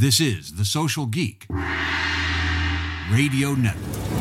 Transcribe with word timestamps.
This 0.00 0.18
is 0.18 0.54
The 0.54 0.64
Social 0.64 1.04
Geek 1.04 1.46
Radio 3.10 3.52
Network. 3.52 4.19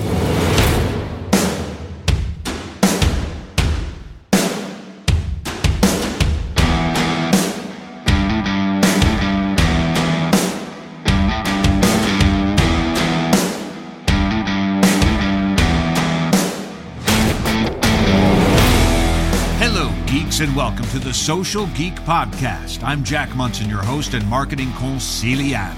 Welcome 20.60 20.88
to 20.88 21.00
the 21.00 21.14
Social 21.14 21.68
Geek 21.68 21.96
Podcast. 22.02 22.84
I'm 22.84 23.02
Jack 23.02 23.34
Monson, 23.34 23.70
your 23.70 23.82
host 23.82 24.14
and 24.14 24.28
marketing 24.28 24.68
consigliere. 24.72 25.74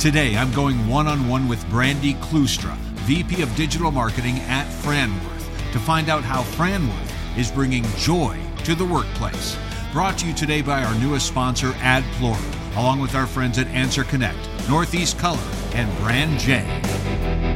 Today, 0.00 0.36
I'm 0.36 0.52
going 0.52 0.88
one 0.88 1.06
on 1.06 1.28
one 1.28 1.46
with 1.46 1.64
Brandi 1.66 2.14
Kloostra, 2.14 2.74
VP 3.06 3.40
of 3.40 3.54
Digital 3.54 3.92
Marketing 3.92 4.40
at 4.48 4.66
Franworth, 4.66 5.72
to 5.72 5.78
find 5.78 6.08
out 6.08 6.24
how 6.24 6.42
Franworth 6.42 7.38
is 7.38 7.52
bringing 7.52 7.84
joy 7.98 8.36
to 8.64 8.74
the 8.74 8.84
workplace. 8.84 9.56
Brought 9.92 10.18
to 10.18 10.26
you 10.26 10.34
today 10.34 10.60
by 10.60 10.82
our 10.82 10.94
newest 10.96 11.28
sponsor, 11.28 11.70
AdPlorer, 11.74 12.76
along 12.76 12.98
with 12.98 13.14
our 13.14 13.28
friends 13.28 13.58
at 13.58 13.68
AnswerConnect, 13.68 14.68
Northeast 14.68 15.20
Color, 15.20 15.38
and 15.74 15.96
Brand 15.98 16.36
J. 16.40 17.49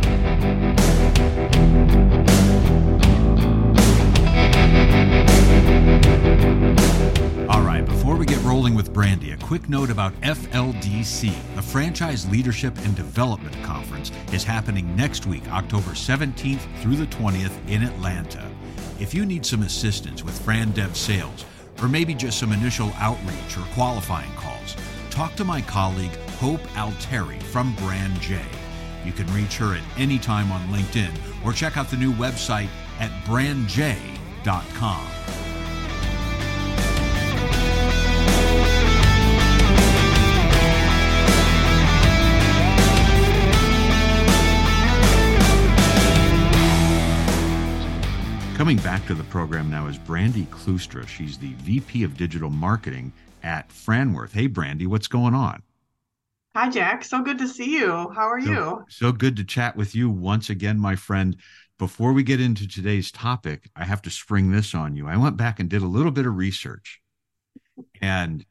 All 6.44 7.62
right, 7.62 7.84
before 7.84 8.16
we 8.16 8.26
get 8.26 8.42
rolling 8.42 8.74
with 8.74 8.92
Brandi, 8.92 9.32
a 9.32 9.36
quick 9.38 9.68
note 9.68 9.88
about 9.88 10.12
FLDC. 10.20 11.32
The 11.54 11.62
Franchise 11.62 12.28
Leadership 12.28 12.76
and 12.78 12.94
Development 12.94 13.54
Conference 13.62 14.12
is 14.32 14.44
happening 14.44 14.94
next 14.94 15.24
week, 15.24 15.50
October 15.50 15.92
17th 15.92 16.60
through 16.82 16.96
the 16.96 17.06
20th 17.06 17.56
in 17.68 17.82
Atlanta. 17.82 18.46
If 19.00 19.14
you 19.14 19.24
need 19.24 19.46
some 19.46 19.62
assistance 19.62 20.22
with 20.22 20.38
Fran 20.42 20.72
Dev 20.72 20.96
sales, 20.96 21.46
or 21.80 21.88
maybe 21.88 22.14
just 22.14 22.38
some 22.38 22.52
initial 22.52 22.92
outreach 22.96 23.56
or 23.56 23.64
qualifying 23.72 24.32
calls, 24.34 24.76
talk 25.10 25.34
to 25.36 25.44
my 25.44 25.62
colleague 25.62 26.14
Hope 26.38 26.62
Alteri 26.74 27.42
from 27.42 27.74
Brand 27.76 28.20
J. 28.20 28.40
You 29.04 29.12
can 29.12 29.32
reach 29.34 29.56
her 29.56 29.74
at 29.74 29.82
any 29.96 30.18
time 30.18 30.52
on 30.52 30.68
LinkedIn 30.68 31.12
or 31.44 31.52
check 31.52 31.78
out 31.78 31.90
the 31.90 31.96
new 31.96 32.12
website 32.12 32.68
at 33.00 33.10
brandj.com. 33.24 35.06
Coming 48.64 48.78
back 48.78 49.06
to 49.08 49.14
the 49.14 49.24
program 49.24 49.70
now 49.70 49.88
is 49.88 49.98
Brandi 49.98 50.46
Kloostra. 50.46 51.06
She's 51.06 51.36
the 51.36 51.52
VP 51.52 52.02
of 52.02 52.16
Digital 52.16 52.48
Marketing 52.48 53.12
at 53.42 53.68
Franworth. 53.68 54.32
Hey, 54.32 54.48
Brandi, 54.48 54.86
what's 54.86 55.06
going 55.06 55.34
on? 55.34 55.62
Hi, 56.56 56.70
Jack. 56.70 57.04
So 57.04 57.20
good 57.20 57.36
to 57.40 57.46
see 57.46 57.72
you. 57.76 57.90
How 58.14 58.26
are 58.26 58.40
So- 58.40 58.50
you? 58.50 58.84
So 58.88 59.12
good 59.12 59.36
to 59.36 59.44
chat 59.44 59.76
with 59.76 59.94
you 59.94 60.08
once 60.08 60.48
again, 60.48 60.78
my 60.78 60.96
friend. 60.96 61.36
Before 61.78 62.14
we 62.14 62.22
get 62.22 62.40
into 62.40 62.66
today's 62.66 63.12
topic, 63.12 63.70
I 63.76 63.84
have 63.84 64.00
to 64.00 64.10
spring 64.10 64.50
this 64.50 64.74
on 64.74 64.96
you. 64.96 65.06
I 65.08 65.18
went 65.18 65.36
back 65.36 65.60
and 65.60 65.68
did 65.68 65.82
a 65.82 65.86
little 65.86 66.10
bit 66.10 66.24
of 66.24 66.34
research, 66.34 67.02
and 68.00 68.46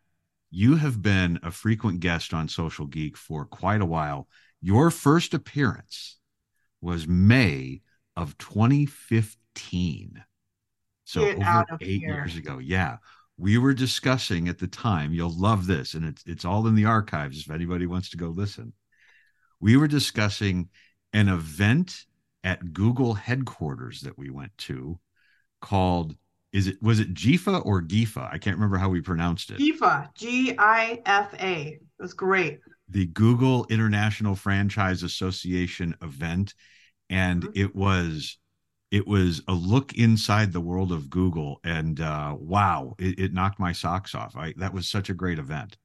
you 0.51 0.75
have 0.75 1.01
been 1.01 1.39
a 1.41 1.49
frequent 1.49 2.01
guest 2.01 2.35
on 2.35 2.49
Social 2.49 2.85
Geek 2.85 3.17
for 3.17 3.45
quite 3.45 3.81
a 3.81 3.87
while. 3.87 4.27
Your 4.61 4.91
first 4.91 5.33
appearance 5.33 6.19
was 6.81 7.07
May 7.07 7.81
of 8.15 8.37
2015. 8.37 9.39
So 11.05 11.25
Get 11.25 11.37
over 11.37 11.65
eight 11.81 11.99
here. 12.01 12.13
years 12.15 12.35
ago. 12.37 12.57
Yeah. 12.59 12.97
We 13.37 13.57
were 13.57 13.73
discussing 13.73 14.47
at 14.47 14.59
the 14.59 14.67
time, 14.67 15.11
you'll 15.13 15.37
love 15.37 15.65
this, 15.65 15.95
and 15.95 16.05
it's 16.05 16.23
it's 16.25 16.45
all 16.45 16.67
in 16.67 16.75
the 16.75 16.85
archives 16.85 17.39
if 17.39 17.49
anybody 17.51 17.87
wants 17.87 18.09
to 18.11 18.17
go 18.17 18.27
listen. 18.27 18.73
We 19.59 19.75
were 19.75 19.87
discussing 19.87 20.69
an 21.13 21.29
event 21.29 22.05
at 22.43 22.73
Google 22.73 23.13
headquarters 23.15 24.01
that 24.01 24.17
we 24.17 24.29
went 24.29 24.55
to 24.59 24.99
called 25.61 26.15
is 26.51 26.67
it 26.67 26.81
was 26.81 26.99
it 26.99 27.13
GIFA 27.15 27.65
or 27.65 27.81
GIFA? 27.81 28.31
I 28.31 28.37
can't 28.37 28.55
remember 28.57 28.77
how 28.77 28.89
we 28.89 29.01
pronounced 29.01 29.49
it. 29.49 29.57
GIFA, 29.57 30.13
G 30.15 30.55
I 30.57 31.01
F 31.05 31.33
A. 31.39 31.79
It 31.79 31.81
was 31.99 32.13
great. 32.13 32.59
the 32.89 33.07
Google 33.07 33.65
International 33.71 34.35
Franchise 34.35 35.01
Association 35.01 35.95
event, 36.03 36.53
and 37.09 37.43
Mhm. 37.43 37.51
it 37.55 37.75
was 37.75 38.37
it 38.93 39.07
was 39.07 39.41
a 39.47 39.53
look 39.53 39.93
inside 39.95 40.53
the 40.53 40.61
world 40.61 40.91
of 40.91 41.09
Google, 41.09 41.59
and 41.63 41.99
uh, 41.99 42.37
wow, 42.39 42.95
it, 42.99 43.19
it 43.19 43.33
knocked 43.33 43.59
my 43.59 43.71
socks 43.73 44.13
off. 44.15 44.37
I 44.37 44.53
that 44.57 44.73
was 44.73 44.87
such 44.87 45.09
a 45.09 45.15
great 45.15 45.39
event. 45.39 45.77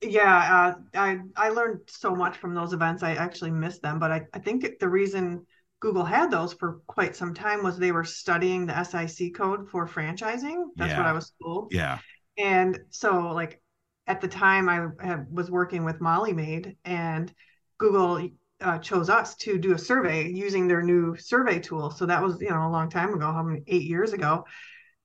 Yeah, 0.00 0.74
uh, 0.94 0.98
I 0.98 1.18
I 1.36 1.48
learned 1.48 1.80
so 1.88 2.14
much 2.14 2.36
from 2.36 2.54
those 2.54 2.72
events. 2.72 3.02
I 3.02 3.14
actually 3.14 3.50
missed 3.50 3.82
them, 3.82 3.98
but 3.98 4.12
I, 4.12 4.26
I 4.32 4.38
think 4.38 4.78
the 4.78 4.88
reason 4.88 5.44
Google 5.80 6.04
had 6.04 6.30
those 6.30 6.52
for 6.54 6.80
quite 6.86 7.16
some 7.16 7.34
time 7.34 7.64
was 7.64 7.78
they 7.78 7.92
were 7.92 8.04
studying 8.04 8.66
the 8.66 8.78
SIC 8.78 9.30
code 9.32 9.68
for 9.68 9.86
franchising. 9.88 10.66
That's 10.76 10.96
what 10.96 11.06
I 11.06 11.12
was 11.12 11.32
told. 11.42 11.72
Yeah, 11.72 11.98
And 12.36 12.78
so, 12.90 13.32
like 13.32 13.60
at 14.06 14.20
the 14.20 14.28
time, 14.28 14.68
I 14.68 14.88
had, 15.04 15.26
was 15.30 15.50
working 15.50 15.84
with 15.84 16.00
Molly 16.00 16.32
Maid, 16.32 16.76
and 16.84 17.32
Google 17.78 18.28
uh, 18.60 18.78
chose 18.78 19.08
us 19.08 19.36
to 19.36 19.58
do 19.58 19.74
a 19.74 19.78
survey 19.78 20.28
using 20.28 20.66
their 20.66 20.82
new 20.82 21.16
survey 21.16 21.58
tool. 21.58 21.90
So 21.90 22.06
that 22.06 22.22
was, 22.22 22.40
you 22.40 22.50
know, 22.50 22.66
a 22.66 22.70
long 22.70 22.90
time 22.90 23.14
ago, 23.14 23.32
how 23.32 23.42
many, 23.42 23.62
eight 23.66 23.84
years 23.84 24.12
ago. 24.12 24.44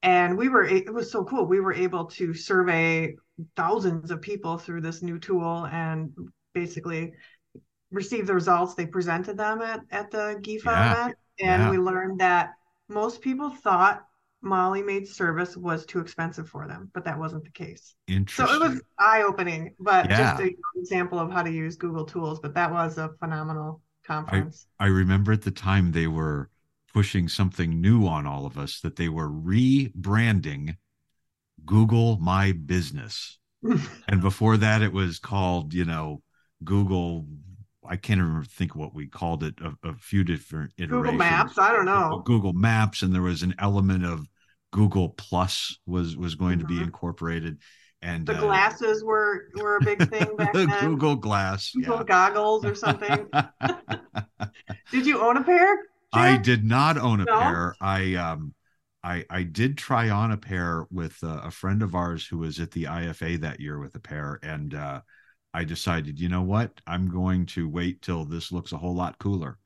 And 0.01 0.37
we 0.37 0.49
were, 0.49 0.63
it 0.63 0.93
was 0.93 1.11
so 1.11 1.23
cool. 1.23 1.45
We 1.45 1.59
were 1.59 1.73
able 1.73 2.05
to 2.05 2.33
survey 2.33 3.15
thousands 3.55 4.11
of 4.11 4.21
people 4.21 4.57
through 4.57 4.81
this 4.81 5.01
new 5.01 5.19
tool 5.19 5.65
and 5.71 6.11
basically 6.53 7.13
receive 7.91 8.27
the 8.27 8.33
results. 8.33 8.73
They 8.73 8.85
presented 8.85 9.37
them 9.37 9.61
at, 9.61 9.81
at 9.91 10.11
the 10.11 10.39
GIFA 10.41 10.65
Yeah, 10.65 10.91
event. 10.91 11.17
And 11.39 11.63
yeah. 11.63 11.69
we 11.69 11.77
learned 11.77 12.19
that 12.19 12.51
most 12.89 13.21
people 13.21 13.49
thought 13.49 14.05
Molly 14.43 14.83
Maid 14.83 15.07
service 15.07 15.55
was 15.55 15.85
too 15.85 15.99
expensive 15.99 16.49
for 16.49 16.67
them, 16.67 16.91
but 16.93 17.05
that 17.05 17.17
wasn't 17.17 17.45
the 17.45 17.51
case. 17.51 17.95
So 18.29 18.43
it 18.43 18.59
was 18.59 18.81
eye-opening, 18.99 19.75
but 19.79 20.09
Yeah. 20.09 20.35
just 20.35 20.41
an 20.41 20.55
example 20.75 21.17
of 21.19 21.31
how 21.31 21.43
to 21.43 21.51
use 21.51 21.77
Google 21.77 22.05
tools. 22.05 22.39
But 22.39 22.53
that 22.55 22.71
was 22.71 22.97
a 22.97 23.09
phenomenal 23.19 23.81
conference. 24.05 24.67
I 24.79 24.87
remember 24.87 25.31
at 25.31 25.43
the 25.43 25.51
time 25.51 25.91
they 25.91 26.07
were 26.07 26.49
pushing 26.93 27.27
something 27.27 27.81
new 27.81 28.05
on 28.05 28.27
all 28.27 28.45
of 28.45 28.57
us 28.57 28.79
that 28.81 28.97
they 28.97 29.09
were 29.09 29.29
rebranding 29.29 30.75
Google 31.65 32.17
My 32.19 32.51
Business. 32.51 33.39
and 34.09 34.21
before 34.21 34.57
that 34.57 34.81
it 34.81 34.91
was 34.91 35.19
called 35.19 35.73
you 35.73 35.85
know 35.85 36.21
google 36.65 37.25
i 37.87 37.95
can't 37.95 38.19
even 38.19 38.43
think 38.43 38.75
what 38.75 38.93
we 38.93 39.07
called 39.07 39.41
it 39.43 39.55
a, 39.61 39.73
a 39.87 39.93
few 39.95 40.23
different 40.23 40.71
iterations 40.77 41.03
Google 41.03 41.17
Maps, 41.17 41.57
I 41.57 41.71
don't 41.71 41.85
know. 41.85 42.21
google 42.25 42.53
maps 42.53 43.01
and 43.01 43.13
there 43.13 43.21
was 43.21 43.41
an 43.43 43.55
element 43.59 44.05
of 44.05 44.27
google 44.73 45.09
plus 45.11 45.79
was 45.87 46.17
was 46.17 46.35
going 46.35 46.59
to 46.59 46.65
be 46.65 46.81
Mhm. 46.81 46.83
incorporated 46.83 47.59
and 48.01 48.27
The 48.27 48.33
uh, 48.33 48.35
glasses 48.35 49.01
were 49.03 49.47
were 49.53 49.77
a 49.77 49.81
big 49.81 50.09
thing 50.09 50.35
back 50.37 50.55
the 50.55 50.67
then. 50.67 50.75
google 50.79 51.15
glass 51.15 51.73
Google 51.73 52.03
yeah. 52.03 52.03
goggles 52.03 52.65
or 52.65 52.75
something. 52.75 53.29
Did 54.91 55.05
you 55.05 55.19
own 55.19 55.35
a 55.37 55.43
pair? 55.43 55.77
I 56.13 56.37
did 56.37 56.63
not 56.63 56.97
own 56.97 57.19
a 57.21 57.27
No? 57.27 57.27
pair. 57.27 57.75
I 57.81 58.15
um 58.15 58.53
I 59.03 59.25
I 59.29 59.43
did 59.43 59.77
try 59.77 60.09
on 60.09 60.31
a 60.31 60.37
pair 60.37 60.85
with 60.91 61.21
uh, 61.23 61.41
a 61.43 61.51
friend 61.51 61.81
of 61.81 61.95
ours 61.95 62.25
who 62.27 62.37
was 62.37 62.59
at 62.59 62.71
the 62.71 62.87
IFA 62.87 63.35
that 63.37 63.59
year 63.59 63.79
with 63.79 63.95
a 63.95 63.99
pair 63.99 64.39
and 64.43 64.73
uh 64.73 65.01
I 65.57 65.63
decided, 65.65 66.19
you 66.19 66.29
know 66.29 66.43
what? 66.43 66.81
I'm 66.87 67.09
going 67.09 67.45
to 67.47 67.69
wait 67.69 68.03
till 68.03 68.25
this 68.25 68.51
looks 68.51 68.73
a 68.73 68.77
whole 68.77 68.95
lot 68.95 69.19
cooler. 69.19 69.57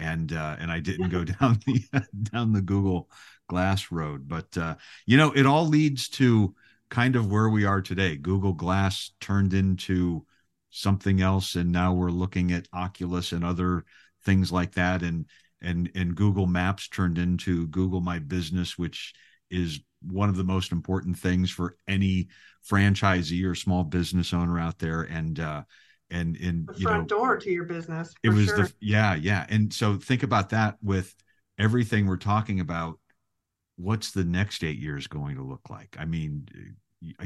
And 0.00 0.32
uh 0.32 0.56
and 0.58 0.70
I 0.70 0.80
didn't 0.80 1.10
go 1.10 1.24
down 1.40 1.60
the 1.66 1.84
down 2.32 2.52
the 2.52 2.62
Google 2.62 3.10
Glass 3.48 3.92
road, 3.92 4.26
but 4.26 4.56
uh 4.56 4.76
you 5.06 5.16
know, 5.16 5.32
it 5.32 5.46
all 5.46 5.66
leads 5.66 6.08
to 6.10 6.54
kind 6.88 7.14
of 7.14 7.30
where 7.30 7.48
we 7.48 7.64
are 7.64 7.82
today. 7.82 8.16
Google 8.16 8.52
Glass 8.52 9.12
turned 9.20 9.54
into 9.54 10.26
something 10.70 11.20
else 11.20 11.54
and 11.54 11.70
now 11.70 11.92
we're 11.92 12.10
looking 12.10 12.52
at 12.52 12.68
Oculus 12.72 13.32
and 13.32 13.44
other 13.44 13.84
things 14.24 14.50
like 14.50 14.72
that 14.74 15.02
and 15.02 15.26
and 15.62 15.90
and 15.94 16.14
Google 16.14 16.46
Maps 16.46 16.88
turned 16.88 17.18
into 17.18 17.66
Google 17.68 18.00
My 18.00 18.18
Business, 18.18 18.78
which 18.78 19.12
is 19.50 19.80
one 20.02 20.28
of 20.28 20.36
the 20.36 20.44
most 20.44 20.72
important 20.72 21.18
things 21.18 21.50
for 21.50 21.76
any 21.86 22.28
franchisee 22.68 23.44
or 23.44 23.54
small 23.54 23.84
business 23.84 24.32
owner 24.32 24.58
out 24.58 24.78
there. 24.78 25.02
And 25.02 25.38
uh, 25.38 25.62
and 26.10 26.36
and 26.36 26.66
The 26.68 26.74
you 26.74 26.84
know, 26.86 26.90
front 26.92 27.08
door 27.08 27.36
to 27.36 27.50
your 27.50 27.64
business. 27.64 28.14
it 28.22 28.28
was 28.30 28.46
sure. 28.46 28.56
the 28.56 28.72
yeah 28.80 29.14
yeah. 29.14 29.46
And 29.48 29.72
so 29.72 29.96
think 29.96 30.22
about 30.22 30.50
that 30.50 30.76
with 30.82 31.14
everything 31.58 32.06
we're 32.06 32.16
talking 32.16 32.60
about. 32.60 32.98
What's 33.76 34.10
the 34.10 34.24
next 34.24 34.62
eight 34.62 34.78
years 34.78 35.06
going 35.06 35.36
to 35.36 35.42
look 35.42 35.70
like? 35.70 35.96
I 35.98 36.04
mean, 36.04 36.46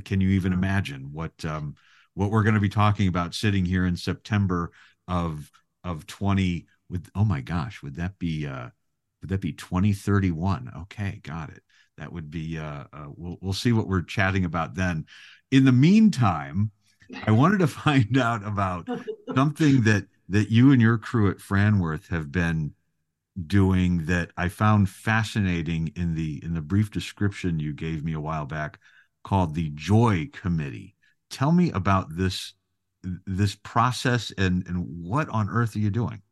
can 0.04 0.20
you 0.20 0.31
even 0.31 0.52
Mhm. 0.52 0.56
imagine 0.58 1.12
what 1.12 1.44
um, 1.44 1.75
what 2.14 2.31
we're 2.31 2.44
going 2.44 2.54
to 2.54 2.60
be 2.60 2.69
talking 2.69 3.08
about 3.08 3.34
sitting 3.34 3.64
here 3.64 3.84
in 3.86 3.96
September 3.96 4.70
of 5.08 5.50
of 5.82 6.06
20 6.06 6.66
with 6.88 7.10
oh 7.14 7.25
my 7.25 7.40
gosh, 7.40 7.82
would 7.82 7.96
that 7.96 8.19
be 8.19 8.46
uh 8.46 8.69
would 9.20 9.31
that 9.31 9.40
be 9.40 9.52
2031? 9.52 10.70
Okay, 10.82 11.20
got 11.22 11.50
it. 11.50 11.62
That 11.96 12.12
would 12.12 12.31
be 12.31 12.58
uh, 12.58 12.84
uh 12.92 13.08
we'll 13.16 13.38
we'll 13.40 13.52
see 13.52 13.72
what 13.72 13.88
we're 13.88 14.02
chatting 14.02 14.44
about 14.44 14.75
then. 14.75 15.06
In 15.50 15.64
the 15.64 15.72
meantime, 15.72 16.70
I 17.26 17.30
wanted 17.30 17.58
to 17.58 17.66
find 17.66 18.16
out 18.18 18.46
about 18.46 18.88
something 19.34 19.82
that 19.82 20.06
that 20.28 20.50
you 20.50 20.72
and 20.72 20.80
your 20.80 20.98
crew 20.98 21.30
at 21.30 21.38
Franworth 21.38 22.08
have 22.08 22.32
been 22.32 22.72
doing 23.46 24.06
that 24.06 24.30
I 24.36 24.48
found 24.48 24.88
fascinating 24.88 25.92
in 25.96 26.14
the 26.14 26.40
in 26.42 26.54
the 26.54 26.62
brief 26.62 26.90
description 26.90 27.58
you 27.58 27.72
gave 27.72 28.04
me 28.04 28.12
a 28.12 28.20
while 28.20 28.46
back 28.46 28.78
called 29.22 29.54
the 29.54 29.70
Joy 29.74 30.28
Committee. 30.32 30.94
Tell 31.30 31.52
me 31.52 31.70
about 31.72 32.16
this 32.16 32.54
this 33.26 33.56
process 33.56 34.32
and 34.38 34.66
and 34.66 34.86
what 35.04 35.28
on 35.28 35.50
earth 35.50 35.76
are 35.76 35.80
you 35.80 35.90
doing? 35.90 36.22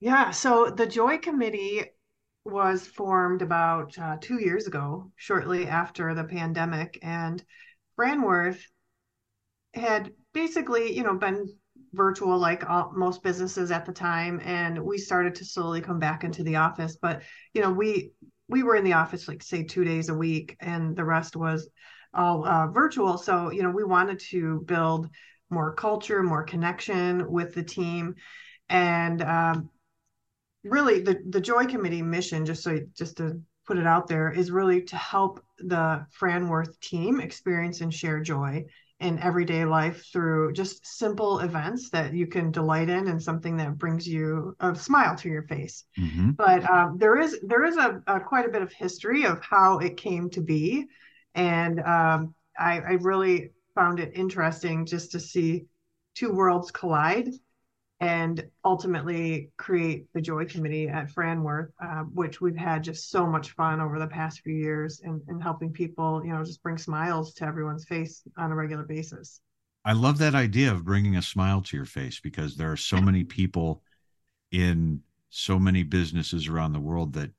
Yeah, 0.00 0.30
so 0.30 0.70
the 0.70 0.86
Joy 0.86 1.18
Committee 1.18 1.84
was 2.44 2.86
formed 2.86 3.42
about 3.42 3.96
uh, 3.98 4.16
two 4.20 4.40
years 4.40 4.66
ago, 4.66 5.12
shortly 5.16 5.68
after 5.68 6.12
the 6.14 6.24
pandemic, 6.24 6.98
and 7.02 7.42
Franworth 7.98 8.60
had 9.74 10.12
basically, 10.32 10.96
you 10.96 11.02
know, 11.02 11.14
been 11.14 11.48
virtual 11.92 12.38
like 12.38 12.68
all, 12.68 12.92
most 12.94 13.22
businesses 13.22 13.70
at 13.70 13.84
the 13.84 13.92
time 13.92 14.40
and 14.44 14.78
we 14.78 14.98
started 14.98 15.34
to 15.34 15.44
slowly 15.44 15.80
come 15.80 15.98
back 15.98 16.24
into 16.24 16.42
the 16.42 16.56
office. 16.56 16.96
But 17.00 17.22
you 17.54 17.62
know 17.62 17.70
we 17.70 18.12
we 18.48 18.62
were 18.62 18.76
in 18.76 18.84
the 18.84 18.94
office 18.94 19.28
like 19.28 19.42
say 19.42 19.62
two 19.64 19.84
days 19.84 20.08
a 20.08 20.14
week 20.14 20.56
and 20.60 20.96
the 20.96 21.04
rest 21.04 21.36
was 21.36 21.68
all 22.14 22.46
uh, 22.46 22.68
virtual. 22.68 23.18
So 23.18 23.50
you 23.50 23.62
know 23.62 23.70
we 23.70 23.84
wanted 23.84 24.20
to 24.30 24.60
build 24.66 25.08
more 25.50 25.74
culture 25.74 26.22
more 26.22 26.44
connection 26.44 27.30
with 27.30 27.54
the 27.54 27.62
team. 27.62 28.14
And 28.68 29.22
um, 29.22 29.70
really 30.64 31.00
the 31.00 31.20
the 31.28 31.40
joy 31.40 31.66
committee 31.66 32.02
mission 32.02 32.46
just 32.46 32.62
so 32.62 32.78
just 32.96 33.18
to 33.18 33.40
put 33.66 33.78
it 33.78 33.86
out 33.86 34.08
there 34.08 34.30
is 34.30 34.50
really 34.50 34.82
to 34.82 34.96
help 34.96 35.44
the 35.58 36.04
franworth 36.18 36.78
team 36.80 37.20
experience 37.20 37.80
and 37.80 37.92
share 37.92 38.20
joy 38.20 38.64
in 39.02 39.18
everyday 39.18 39.64
life 39.64 40.06
through 40.12 40.52
just 40.52 40.86
simple 40.86 41.40
events 41.40 41.90
that 41.90 42.14
you 42.14 42.26
can 42.26 42.52
delight 42.52 42.88
in 42.88 43.08
and 43.08 43.20
something 43.20 43.56
that 43.56 43.76
brings 43.76 44.06
you 44.06 44.56
a 44.60 44.74
smile 44.74 45.16
to 45.16 45.28
your 45.28 45.42
face. 45.42 45.84
Mm-hmm. 45.98 46.30
But 46.32 46.68
um, 46.70 46.98
there 46.98 47.20
is 47.20 47.38
there 47.42 47.64
is 47.64 47.76
a, 47.76 48.00
a, 48.06 48.20
quite 48.20 48.46
a 48.46 48.50
bit 48.50 48.62
of 48.62 48.72
history 48.72 49.24
of 49.24 49.42
how 49.42 49.78
it 49.78 49.96
came 49.96 50.30
to 50.30 50.40
be, 50.40 50.86
and 51.34 51.80
um, 51.80 52.34
I, 52.58 52.78
I 52.78 52.92
really 53.00 53.50
found 53.74 53.98
it 53.98 54.12
interesting 54.14 54.86
just 54.86 55.10
to 55.12 55.20
see 55.20 55.66
two 56.14 56.32
worlds 56.32 56.70
collide 56.70 57.28
and 58.02 58.44
ultimately 58.64 59.50
create 59.56 60.06
the 60.12 60.20
Joy 60.20 60.44
Committee 60.44 60.88
at 60.88 61.08
Franworth, 61.08 61.68
uh, 61.80 62.02
which 62.12 62.40
we've 62.40 62.56
had 62.56 62.82
just 62.82 63.10
so 63.10 63.24
much 63.24 63.52
fun 63.52 63.80
over 63.80 64.00
the 64.00 64.08
past 64.08 64.40
few 64.40 64.56
years 64.56 65.02
and, 65.04 65.22
and 65.28 65.40
helping 65.40 65.70
people, 65.70 66.20
you 66.24 66.32
know, 66.32 66.42
just 66.42 66.64
bring 66.64 66.76
smiles 66.76 67.32
to 67.34 67.46
everyone's 67.46 67.84
face 67.84 68.24
on 68.36 68.50
a 68.50 68.56
regular 68.56 68.82
basis. 68.82 69.40
I 69.84 69.92
love 69.92 70.18
that 70.18 70.34
idea 70.34 70.72
of 70.72 70.84
bringing 70.84 71.16
a 71.16 71.22
smile 71.22 71.60
to 71.62 71.76
your 71.76 71.86
face 71.86 72.18
because 72.18 72.56
there 72.56 72.72
are 72.72 72.76
so 72.76 73.00
many 73.00 73.22
people 73.22 73.84
in 74.50 75.00
so 75.30 75.60
many 75.60 75.84
businesses 75.84 76.48
around 76.48 76.72
the 76.72 76.80
world 76.80 77.12
that 77.12 77.30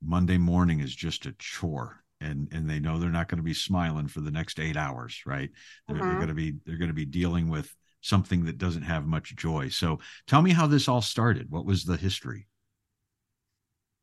Monday 0.00 0.38
morning 0.38 0.78
is 0.78 0.94
just 0.94 1.26
a 1.26 1.34
chore 1.40 2.04
and 2.20 2.48
and 2.52 2.70
they 2.70 2.78
know 2.78 2.98
they're 2.98 3.10
not 3.10 3.28
going 3.28 3.38
to 3.38 3.44
be 3.44 3.52
smiling 3.52 4.06
for 4.06 4.20
the 4.20 4.30
next 4.30 4.60
8 4.60 4.76
hours, 4.76 5.22
right? 5.26 5.50
They're, 5.88 5.96
mm-hmm. 5.96 6.08
they're 6.08 6.16
going 6.16 6.28
to 6.28 6.34
be 6.34 6.54
they're 6.64 6.78
going 6.78 6.88
to 6.88 6.94
be 6.94 7.04
dealing 7.04 7.48
with 7.48 7.74
something 8.04 8.44
that 8.44 8.58
doesn't 8.58 8.82
have 8.82 9.06
much 9.06 9.34
joy. 9.34 9.68
So 9.68 9.98
tell 10.26 10.42
me 10.42 10.52
how 10.52 10.66
this 10.66 10.88
all 10.88 11.00
started. 11.00 11.50
What 11.50 11.64
was 11.64 11.84
the 11.84 11.96
history? 11.96 12.46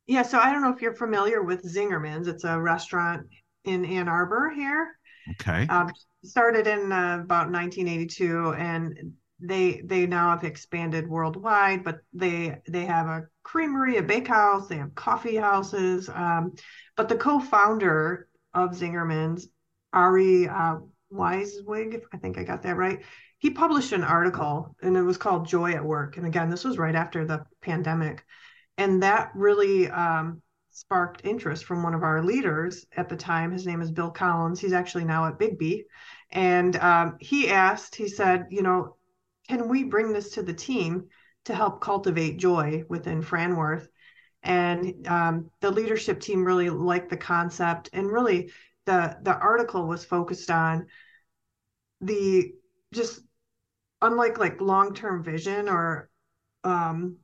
Yeah, 0.07 0.23
so 0.23 0.39
I 0.39 0.51
don't 0.51 0.63
know 0.63 0.73
if 0.73 0.81
you're 0.81 0.95
familiar 0.95 1.43
with 1.43 1.63
Zingerman's. 1.63 2.27
It's 2.27 2.43
a 2.43 2.59
restaurant 2.59 3.27
in 3.63 3.85
Ann 3.85 4.07
Arbor 4.07 4.51
here. 4.55 4.87
Okay. 5.33 5.67
Um, 5.67 5.91
started 6.25 6.65
in 6.65 6.91
uh, 6.91 7.19
about 7.23 7.51
1982, 7.51 8.53
and 8.53 9.13
they 9.39 9.81
they 9.85 10.07
now 10.07 10.31
have 10.31 10.43
expanded 10.43 11.07
worldwide. 11.07 11.83
But 11.83 11.99
they 12.11 12.57
they 12.67 12.85
have 12.85 13.05
a 13.05 13.27
creamery, 13.43 13.97
a 13.97 14.03
bakehouse, 14.03 14.67
they 14.67 14.77
have 14.77 14.95
coffee 14.95 15.35
houses. 15.35 16.09
Um, 16.09 16.53
but 16.97 17.07
the 17.07 17.15
co-founder 17.15 18.27
of 18.53 18.71
Zingerman's, 18.71 19.47
Ari 19.93 20.49
uh, 20.49 20.77
Weinzweig, 21.11 22.01
I 22.13 22.17
think 22.17 22.37
I 22.37 22.43
got 22.43 22.63
that 22.63 22.77
right 22.77 23.01
he 23.41 23.49
published 23.49 23.91
an 23.91 24.03
article 24.03 24.75
and 24.83 24.95
it 24.95 25.01
was 25.01 25.17
called 25.17 25.47
Joy 25.47 25.71
at 25.71 25.83
Work. 25.83 26.17
And 26.17 26.27
again, 26.27 26.51
this 26.51 26.63
was 26.63 26.77
right 26.77 26.93
after 26.93 27.25
the 27.25 27.43
pandemic. 27.59 28.23
And 28.77 29.01
that 29.01 29.31
really 29.33 29.89
um, 29.89 30.43
sparked 30.69 31.21
interest 31.23 31.65
from 31.65 31.81
one 31.81 31.95
of 31.95 32.03
our 32.03 32.23
leaders 32.23 32.85
at 32.95 33.09
the 33.09 33.15
time. 33.15 33.51
His 33.51 33.65
name 33.65 33.81
is 33.81 33.89
Bill 33.89 34.11
Collins. 34.11 34.59
He's 34.59 34.73
actually 34.73 35.05
now 35.05 35.25
at 35.25 35.39
Bigbee. 35.39 35.85
And 36.29 36.75
um, 36.75 37.17
he 37.19 37.49
asked, 37.49 37.95
he 37.95 38.07
said, 38.07 38.45
you 38.51 38.61
know, 38.61 38.95
can 39.49 39.67
we 39.67 39.85
bring 39.85 40.13
this 40.13 40.33
to 40.33 40.43
the 40.43 40.53
team 40.53 41.07
to 41.45 41.55
help 41.55 41.81
cultivate 41.81 42.37
joy 42.37 42.83
within 42.89 43.23
Franworth? 43.23 43.87
And 44.43 45.07
um, 45.07 45.49
the 45.61 45.71
leadership 45.71 46.19
team 46.19 46.45
really 46.45 46.69
liked 46.69 47.09
the 47.09 47.17
concept. 47.17 47.89
And 47.91 48.05
really, 48.05 48.51
the, 48.85 49.17
the 49.21 49.35
article 49.35 49.87
was 49.87 50.05
focused 50.05 50.49
on 50.49 50.87
the 52.01 52.53
just 52.93 53.21
unlike 54.01 54.37
like 54.37 54.59
long-term 54.59 55.23
vision 55.23 55.69
or 55.69 56.09
um 56.63 57.17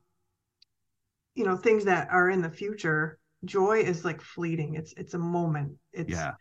you 1.34 1.44
know 1.44 1.56
things 1.56 1.84
that 1.84 2.08
are 2.10 2.30
in 2.30 2.40
the 2.40 2.50
future 2.50 3.18
joy 3.44 3.78
is 3.78 4.04
like 4.04 4.20
fleeting. 4.20 4.74
It's 4.74 4.92
it's 4.96 5.14
a 5.14 5.18
moment. 5.18 5.76
It's 5.92 6.10
yeah. 6.10 6.32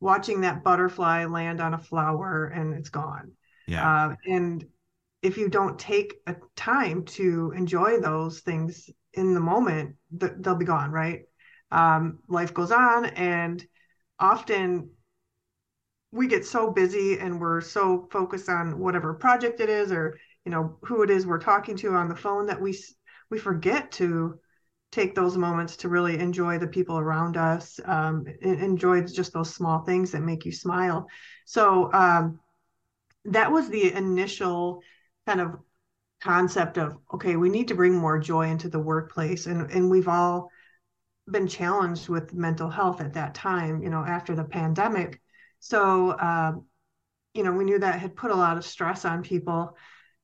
watching 0.00 0.42
that 0.42 0.62
butterfly 0.62 1.24
land 1.24 1.60
on 1.60 1.74
a 1.74 1.78
flower 1.78 2.46
and 2.46 2.74
it's 2.74 2.90
gone. 2.90 3.32
Yeah. 3.66 4.06
Uh, 4.06 4.14
and 4.26 4.64
if 5.22 5.36
you 5.36 5.48
don't 5.48 5.78
take 5.78 6.14
a 6.26 6.36
time 6.54 7.04
to 7.04 7.52
enjoy 7.56 8.00
those 8.00 8.40
things 8.40 8.88
in 9.14 9.34
the 9.34 9.40
moment 9.40 9.96
th- 10.18 10.32
they'll 10.38 10.54
be 10.54 10.64
gone 10.64 10.90
right? 10.90 11.22
Um, 11.70 12.20
life 12.28 12.54
goes 12.54 12.70
on 12.70 13.06
and 13.06 13.62
often 14.20 14.90
we 16.10 16.26
get 16.26 16.44
so 16.44 16.70
busy 16.70 17.18
and 17.18 17.40
we're 17.40 17.60
so 17.60 18.08
focused 18.10 18.48
on 18.48 18.78
whatever 18.78 19.14
project 19.14 19.60
it 19.60 19.68
is 19.68 19.92
or 19.92 20.18
you 20.44 20.50
know 20.50 20.76
who 20.82 21.02
it 21.02 21.10
is 21.10 21.26
we're 21.26 21.38
talking 21.38 21.76
to 21.76 21.94
on 21.94 22.08
the 22.08 22.16
phone 22.16 22.46
that 22.46 22.60
we 22.60 22.76
we 23.30 23.38
forget 23.38 23.92
to 23.92 24.38
take 24.90 25.14
those 25.14 25.36
moments 25.36 25.76
to 25.76 25.88
really 25.88 26.18
enjoy 26.18 26.58
the 26.58 26.66
people 26.66 26.98
around 26.98 27.36
us 27.36 27.78
um, 27.84 28.24
enjoy 28.40 29.02
just 29.02 29.32
those 29.32 29.54
small 29.54 29.80
things 29.80 30.10
that 30.10 30.22
make 30.22 30.44
you 30.46 30.52
smile. 30.52 31.06
So 31.44 31.92
um, 31.92 32.40
that 33.26 33.52
was 33.52 33.68
the 33.68 33.92
initial 33.92 34.80
kind 35.26 35.40
of 35.40 35.56
concept 36.20 36.78
of 36.78 36.96
okay 37.14 37.36
we 37.36 37.48
need 37.48 37.68
to 37.68 37.76
bring 37.76 37.94
more 37.94 38.18
joy 38.18 38.48
into 38.48 38.68
the 38.68 38.78
workplace 38.78 39.46
and 39.46 39.70
and 39.70 39.88
we've 39.88 40.08
all 40.08 40.50
been 41.30 41.46
challenged 41.46 42.08
with 42.08 42.34
mental 42.34 42.70
health 42.70 43.00
at 43.00 43.14
that 43.14 43.34
time 43.34 43.82
you 43.82 43.90
know 43.90 44.04
after 44.04 44.34
the 44.34 44.44
pandemic. 44.44 45.20
So, 45.60 46.18
um, 46.18 46.66
you 47.34 47.42
know, 47.42 47.52
we 47.52 47.64
knew 47.64 47.78
that 47.78 47.98
had 47.98 48.16
put 48.16 48.30
a 48.30 48.36
lot 48.36 48.56
of 48.56 48.64
stress 48.64 49.04
on 49.04 49.22
people. 49.22 49.76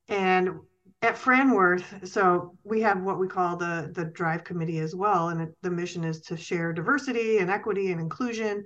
And 0.09 0.61
at 1.03 1.17
Franworth, 1.17 2.09
so 2.09 2.57
we 2.65 2.81
have 2.83 3.03
what 3.03 3.19
we 3.19 3.29
call 3.29 3.57
the 3.57 3.91
the 3.95 4.07
Drive 4.07 4.45
Committee 4.45 4.79
as 4.79 4.95
well, 4.95 5.29
and 5.29 5.43
it, 5.43 5.55
the 5.63 5.71
mission 5.71 6.05
is 6.05 6.21
to 6.23 6.37
share 6.37 6.73
diversity 6.73 7.39
and 7.39 7.51
equity 7.51 7.91
and 7.93 8.01
inclusion, 8.01 8.65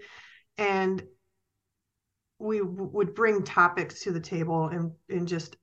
and 0.56 1.02
we 2.38 2.58
w- 2.58 2.90
would 2.92 3.14
bring 3.14 3.42
topics 3.42 4.02
to 4.02 4.12
the 4.12 4.20
table 4.20 4.68
and 4.68 4.92
and 5.08 5.26
just 5.26 5.56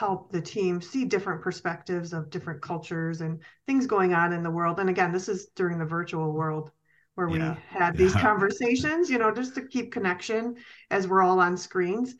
help 0.00 0.32
the 0.32 0.40
team 0.40 0.80
see 0.80 1.04
different 1.04 1.42
perspectives 1.42 2.14
of 2.14 2.30
different 2.30 2.62
cultures 2.62 3.20
and 3.20 3.42
things 3.66 3.86
going 3.86 4.14
on 4.14 4.32
in 4.32 4.42
the 4.42 4.50
world. 4.50 4.80
And 4.80 4.88
again, 4.88 5.12
this 5.12 5.28
is 5.28 5.48
during 5.54 5.78
the 5.78 5.84
virtual 5.84 6.32
world 6.32 6.70
where 7.16 7.28
yeah. 7.28 7.54
we 7.54 7.78
had 7.78 7.98
these 7.98 8.14
yeah. 8.14 8.20
conversations, 8.28 9.10
you 9.10 9.18
know, 9.18 9.30
just 9.30 9.54
to 9.56 9.66
keep 9.66 9.92
connection 9.92 10.56
as 10.90 11.06
we're 11.06 11.22
all 11.22 11.38
on 11.38 11.54
screens. 11.54 12.14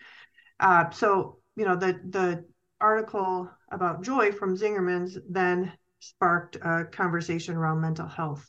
Uh, 0.61 0.91
so, 0.91 1.39
you 1.57 1.65
know, 1.65 1.75
the 1.75 1.99
the 2.11 2.45
article 2.83 3.51
about 3.73 4.05
joy 4.05 4.31
from 4.31 4.59
Zingerman's 4.59 5.17
then 5.27 5.73
sparked 6.01 6.57
a 6.57 6.85
conversation 6.85 7.57
around 7.57 7.81
mental 7.81 8.09
health. 8.09 8.45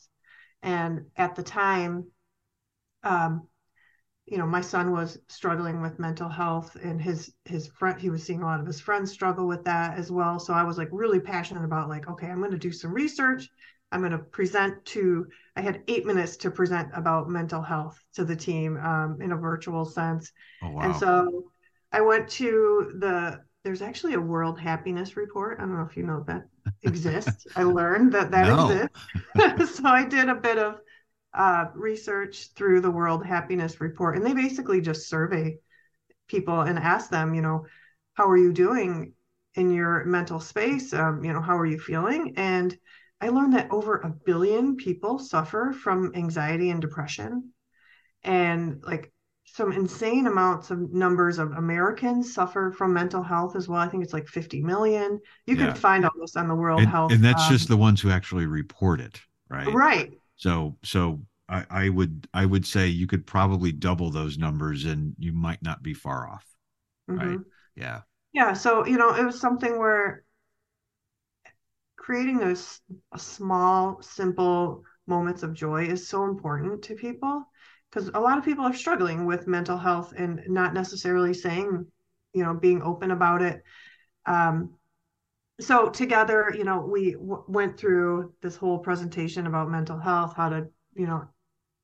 And 0.62 1.06
at 1.16 1.36
the 1.36 1.42
time, 1.42 2.04
um, 3.02 3.48
you 4.32 4.38
know, 4.38 4.46
my 4.46 4.62
son 4.62 4.92
was 4.92 5.18
struggling 5.28 5.82
with 5.82 5.98
mental 5.98 6.28
health 6.28 6.76
and 6.82 7.00
his 7.00 7.32
his 7.44 7.68
friend 7.68 8.00
he 8.00 8.10
was 8.10 8.22
seeing 8.24 8.42
a 8.42 8.46
lot 8.46 8.60
of 8.60 8.66
his 8.66 8.80
friends 8.80 9.12
struggle 9.12 9.46
with 9.46 9.64
that 9.64 9.98
as 9.98 10.10
well. 10.10 10.38
So 10.38 10.54
I 10.54 10.64
was 10.64 10.78
like 10.78 10.88
really 10.92 11.20
passionate 11.20 11.64
about 11.64 11.90
like, 11.90 12.08
okay, 12.10 12.28
I'm 12.28 12.38
going 12.38 12.52
to 12.52 12.58
do 12.58 12.72
some 12.72 12.92
research 12.94 13.48
I'm 13.90 14.00
going 14.00 14.12
to 14.12 14.18
present 14.18 14.82
to, 14.86 15.26
I 15.54 15.60
had 15.60 15.82
eight 15.86 16.06
minutes 16.06 16.38
to 16.38 16.50
present 16.50 16.88
about 16.94 17.28
mental 17.28 17.60
health 17.60 18.02
to 18.14 18.24
the 18.24 18.34
team 18.34 18.78
um, 18.78 19.18
in 19.20 19.32
a 19.32 19.36
virtual 19.36 19.84
sense. 19.84 20.32
Oh, 20.62 20.70
wow. 20.70 20.82
And 20.86 20.96
so 20.96 21.52
I 21.92 22.00
went 22.00 22.30
to 22.30 22.92
the, 23.00 23.42
there's 23.64 23.82
actually 23.82 24.14
a 24.14 24.20
World 24.20 24.58
Happiness 24.58 25.16
Report. 25.16 25.58
I 25.58 25.62
don't 25.64 25.76
know 25.76 25.86
if 25.88 25.96
you 25.96 26.04
know 26.04 26.24
that 26.26 26.44
exists. 26.82 27.46
I 27.54 27.64
learned 27.64 28.12
that 28.14 28.30
that 28.30 28.48
No. 28.48 28.48
exists. 28.48 28.98
so 29.76 29.86
I 29.88 30.04
did 30.06 30.30
a 30.30 30.34
bit 30.34 30.58
of 30.58 30.80
uh, 31.34 31.66
research 31.74 32.48
through 32.54 32.80
the 32.80 32.90
World 32.90 33.24
Happiness 33.24 33.80
Report, 33.80 34.16
and 34.16 34.24
they 34.24 34.34
basically 34.34 34.80
just 34.80 35.08
survey 35.08 35.58
people 36.28 36.60
and 36.60 36.78
ask 36.78 37.10
them, 37.10 37.34
you 37.34 37.42
know, 37.42 37.66
how 38.14 38.28
are 38.28 38.36
you 38.36 38.52
doing 38.52 39.12
in 39.54 39.72
your 39.72 40.04
mental 40.04 40.40
space? 40.40 40.92
Um, 40.92 41.24
you 41.24 41.32
know, 41.32 41.40
how 41.40 41.56
are 41.58 41.66
you 41.66 41.78
feeling? 41.78 42.34
And 42.36 42.76
I 43.20 43.28
learned 43.28 43.54
that 43.54 43.70
over 43.70 43.96
a 43.98 44.10
billion 44.10 44.76
people 44.76 45.18
suffer 45.18 45.72
from 45.72 46.12
anxiety 46.14 46.70
and 46.70 46.80
depression. 46.80 47.52
And 48.24 48.82
like 48.84 49.12
some 49.44 49.72
insane 49.72 50.26
amounts 50.26 50.70
of 50.70 50.92
numbers 50.92 51.38
of 51.38 51.52
Americans 51.52 52.32
suffer 52.34 52.72
from 52.72 52.94
mental 52.94 53.22
health 53.22 53.56
as 53.56 53.68
well. 53.68 53.80
I 53.80 53.88
think 53.88 54.04
it's 54.04 54.12
like 54.12 54.28
50 54.28 54.62
million. 54.62 55.20
You 55.46 55.56
can 55.56 55.74
find 55.74 56.04
all 56.04 56.12
this 56.20 56.36
on 56.36 56.48
the 56.48 56.54
World 56.54 56.80
And 56.80 56.90
Health. 56.90 57.12
and 57.12 57.24
that's 57.24 57.42
um, 57.42 57.48
just 57.48 57.68
the 57.68 57.76
ones 57.76 58.00
who 58.00 58.10
actually 58.10 58.46
report 58.46 59.00
it, 59.00 59.20
right? 59.48 59.66
right. 59.66 60.12
So 60.42 60.76
so 60.82 61.20
I, 61.48 61.64
I 61.70 61.88
would 61.88 62.28
I 62.34 62.46
would 62.46 62.66
say 62.66 62.88
you 62.88 63.06
could 63.06 63.26
probably 63.26 63.70
double 63.70 64.10
those 64.10 64.38
numbers 64.38 64.84
and 64.84 65.14
you 65.16 65.32
might 65.32 65.62
not 65.62 65.84
be 65.84 65.94
far 65.94 66.28
off. 66.28 66.44
Right. 67.14 67.38
Mhm. 67.38 67.44
Yeah. 67.76 68.02
Yeah. 68.32 68.54
So, 68.54 68.86
you 68.86 68.98
know, 68.98 69.14
it 69.14 69.24
was 69.24 69.40
something 69.40 69.78
where 69.78 70.24
creating 71.96 72.38
those 72.38 72.80
small, 73.16 74.02
simple 74.02 74.82
moments 75.06 75.42
of 75.42 75.54
joy 75.54 75.84
is 75.84 76.08
so 76.08 76.24
important 76.24 76.82
to 76.82 76.94
people 76.94 77.44
because 77.90 78.08
a 78.14 78.20
lot 78.20 78.38
of 78.38 78.44
people 78.44 78.64
are 78.64 78.74
struggling 78.74 79.26
with 79.26 79.46
mental 79.46 79.76
health 79.78 80.12
and 80.16 80.40
not 80.48 80.74
necessarily 80.74 81.34
saying, 81.34 81.86
you 82.32 82.42
know, 82.42 82.54
being 82.54 82.82
open 82.82 83.10
about 83.10 83.42
it. 83.42 83.62
Um, 84.26 84.74
so 85.60 85.88
together, 85.90 86.52
you 86.56 86.64
know, 86.64 86.80
we 86.80 87.12
w- 87.12 87.44
went 87.46 87.78
through 87.78 88.32
this 88.42 88.56
whole 88.56 88.78
presentation 88.78 89.46
about 89.46 89.70
mental 89.70 89.98
health, 89.98 90.34
how 90.36 90.48
to, 90.48 90.66
you 90.94 91.06
know, 91.06 91.28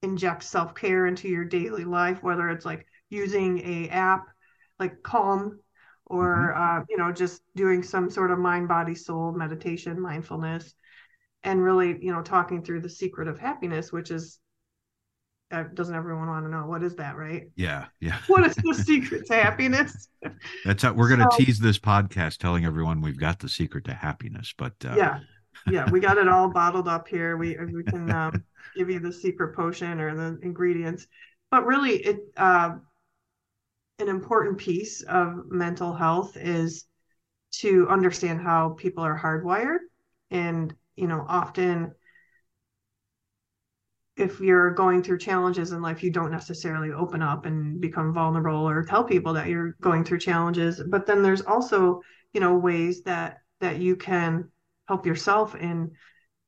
inject 0.03 0.43
self-care 0.45 1.07
into 1.07 1.29
your 1.29 1.45
daily 1.45 1.85
life, 1.85 2.23
whether 2.23 2.49
it's 2.51 2.65
like 2.65 2.87
using 3.11 3.59
a 3.61 3.89
app 3.91 4.27
like 4.79 5.03
Calm 5.03 5.61
or 6.07 6.55
uh, 6.55 6.83
you 6.89 6.97
know, 6.97 7.13
just 7.13 7.43
doing 7.55 7.83
some 7.83 8.11
sort 8.11 8.31
of 8.31 8.39
mind, 8.39 8.69
body, 8.69 8.95
soul 8.95 9.33
meditation, 9.33 10.01
mindfulness, 10.01 10.75
and 11.43 11.63
really, 11.63 11.99
you 12.01 12.13
know, 12.13 12.23
talking 12.23 12.63
through 12.63 12.81
the 12.81 12.89
secret 12.89 13.29
of 13.29 13.39
happiness, 13.39 13.93
which 13.93 14.11
is 14.11 14.41
doesn't 15.51 15.95
everyone 15.95 16.29
want 16.29 16.45
to 16.45 16.51
know 16.51 16.67
what 16.67 16.83
is 16.83 16.97
that, 16.97 17.17
right? 17.17 17.45
Yeah. 17.57 17.87
Yeah. 18.01 18.19
What 18.27 18.45
is 18.45 18.55
the 18.57 18.75
secret 18.75 19.27
to 19.27 19.35
happiness? 19.35 20.09
That's 20.65 20.83
how 20.83 20.93
we're 20.93 21.09
going 21.09 21.21
to 21.21 21.29
So, 21.31 21.45
tease 21.45 21.59
this 21.59 21.79
podcast, 21.79 22.39
telling 22.39 22.65
everyone 22.65 23.01
we've 23.01 23.19
got 23.19 23.39
the 23.39 23.49
secret 23.49 23.85
to 23.85 23.95
happiness. 23.95 24.53
But 24.57 24.75
uh, 24.85 24.95
yeah, 24.97 25.21
yeah, 25.71 25.91
we 25.91 26.01
got 26.01 26.19
it 26.19 26.29
all 26.29 26.49
bottled 26.53 26.89
up 26.89 27.09
here. 27.09 27.37
We 27.37 27.57
we 27.73 27.83
can 27.85 28.11
um, 28.11 28.45
give 28.77 28.91
you 28.91 29.01
the 29.01 29.13
secret 29.13 29.57
potion 29.57 30.01
or 30.01 30.15
the 30.15 30.39
ingredients, 30.43 31.07
but 31.51 31.65
really, 31.65 31.97
it 31.97 32.19
uh, 32.37 32.73
an 33.99 34.09
important 34.09 34.59
piece 34.59 35.03
of 35.03 35.51
mental 35.51 35.93
health 35.93 36.37
is 36.37 36.85
to 37.51 37.89
understand 37.89 38.41
how 38.41 38.71
people 38.71 39.05
are 39.05 39.19
hardwired 39.19 39.79
and 40.31 40.75
you 40.97 41.07
know 41.07 41.25
often 41.29 41.93
if 44.19 44.41
you're 44.41 44.71
going 44.71 45.03
through 45.03 45.19
challenges 45.19 45.73
in 45.73 45.83
life 45.83 46.03
you 46.03 46.11
don't 46.11 46.31
necessarily 46.31 46.93
open 46.93 47.23
up 47.23 47.47
and 47.47 47.81
become 47.81 48.13
vulnerable 48.13 48.69
or 48.69 48.85
tell 48.85 49.05
people 49.05 49.33
that 49.33 49.49
you're 49.49 49.77
going 49.81 50.05
through 50.05 50.19
challenges 50.19 50.83
but 50.89 51.07
then 51.07 51.23
there's 51.23 51.43
also 51.43 52.01
you 52.33 52.41
know 52.41 52.57
ways 52.57 53.03
that 53.03 53.39
that 53.61 53.79
you 53.79 53.97
can 53.97 54.49
help 54.87 55.07
yourself 55.07 55.55
in 55.55 55.91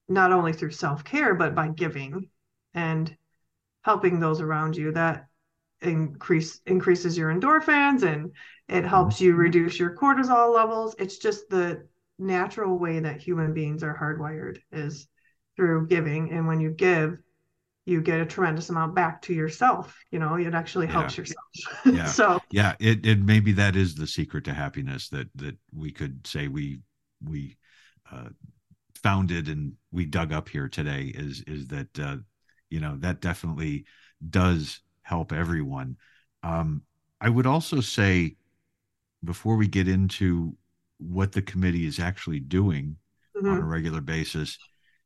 not 0.08 0.32
only 0.32 0.52
through 0.52 0.70
self-care 0.70 1.34
but 1.34 1.54
by 1.54 1.68
giving 1.68 2.28
and 2.74 3.16
helping 3.82 4.20
those 4.20 4.40
around 4.40 4.76
you 4.76 4.92
that 4.92 5.26
increase 5.82 6.60
increases 6.66 7.16
your 7.16 7.32
endorphins 7.32 8.02
and 8.02 8.30
it 8.70 8.84
helps 8.84 9.20
you 9.20 9.32
mm-hmm. 9.32 9.40
reduce 9.40 9.78
your 9.78 9.96
cortisol 9.96 10.54
levels. 10.54 10.94
It's 10.98 11.18
just 11.18 11.48
the 11.48 11.86
natural 12.18 12.78
way 12.78 13.00
that 13.00 13.20
human 13.20 13.52
beings 13.52 13.82
are 13.82 13.96
hardwired 13.96 14.58
is 14.70 15.08
through 15.56 15.88
giving. 15.88 16.30
And 16.30 16.46
when 16.46 16.60
you 16.60 16.70
give, 16.70 17.18
you 17.86 18.00
get 18.00 18.20
a 18.20 18.26
tremendous 18.26 18.68
amount 18.70 18.94
back 18.94 19.22
to 19.22 19.34
yourself. 19.34 19.96
You 20.10 20.18
know, 20.18 20.34
it 20.34 20.54
actually 20.54 20.86
yeah, 20.86 20.92
helps 20.92 21.16
yourself. 21.16 21.44
yeah, 21.86 22.04
so 22.06 22.40
yeah. 22.50 22.74
It 22.78 23.04
it 23.06 23.20
maybe 23.20 23.52
that 23.52 23.76
is 23.76 23.94
the 23.94 24.06
secret 24.06 24.44
to 24.44 24.54
happiness 24.54 25.08
that 25.08 25.28
that 25.36 25.56
we 25.74 25.90
could 25.90 26.26
say 26.26 26.48
we 26.48 26.80
we 27.24 27.56
uh, 28.12 28.28
founded 29.02 29.48
and 29.48 29.72
we 29.92 30.04
dug 30.04 30.32
up 30.32 30.48
here 30.48 30.68
today 30.68 31.12
is 31.14 31.42
is 31.46 31.66
that 31.68 31.98
uh, 31.98 32.16
you 32.68 32.80
know 32.80 32.96
that 32.98 33.20
definitely 33.20 33.84
does 34.28 34.80
help 35.02 35.32
everyone. 35.32 35.96
Um, 36.42 36.82
I 37.20 37.28
would 37.28 37.46
also 37.46 37.80
say 37.80 38.36
before 39.24 39.56
we 39.56 39.68
get 39.68 39.88
into 39.88 40.56
what 40.98 41.32
the 41.32 41.42
committee 41.42 41.86
is 41.86 41.98
actually 41.98 42.40
doing 42.40 42.96
on 43.36 43.58
a 43.58 43.64
regular 43.64 44.00
basis, 44.00 44.58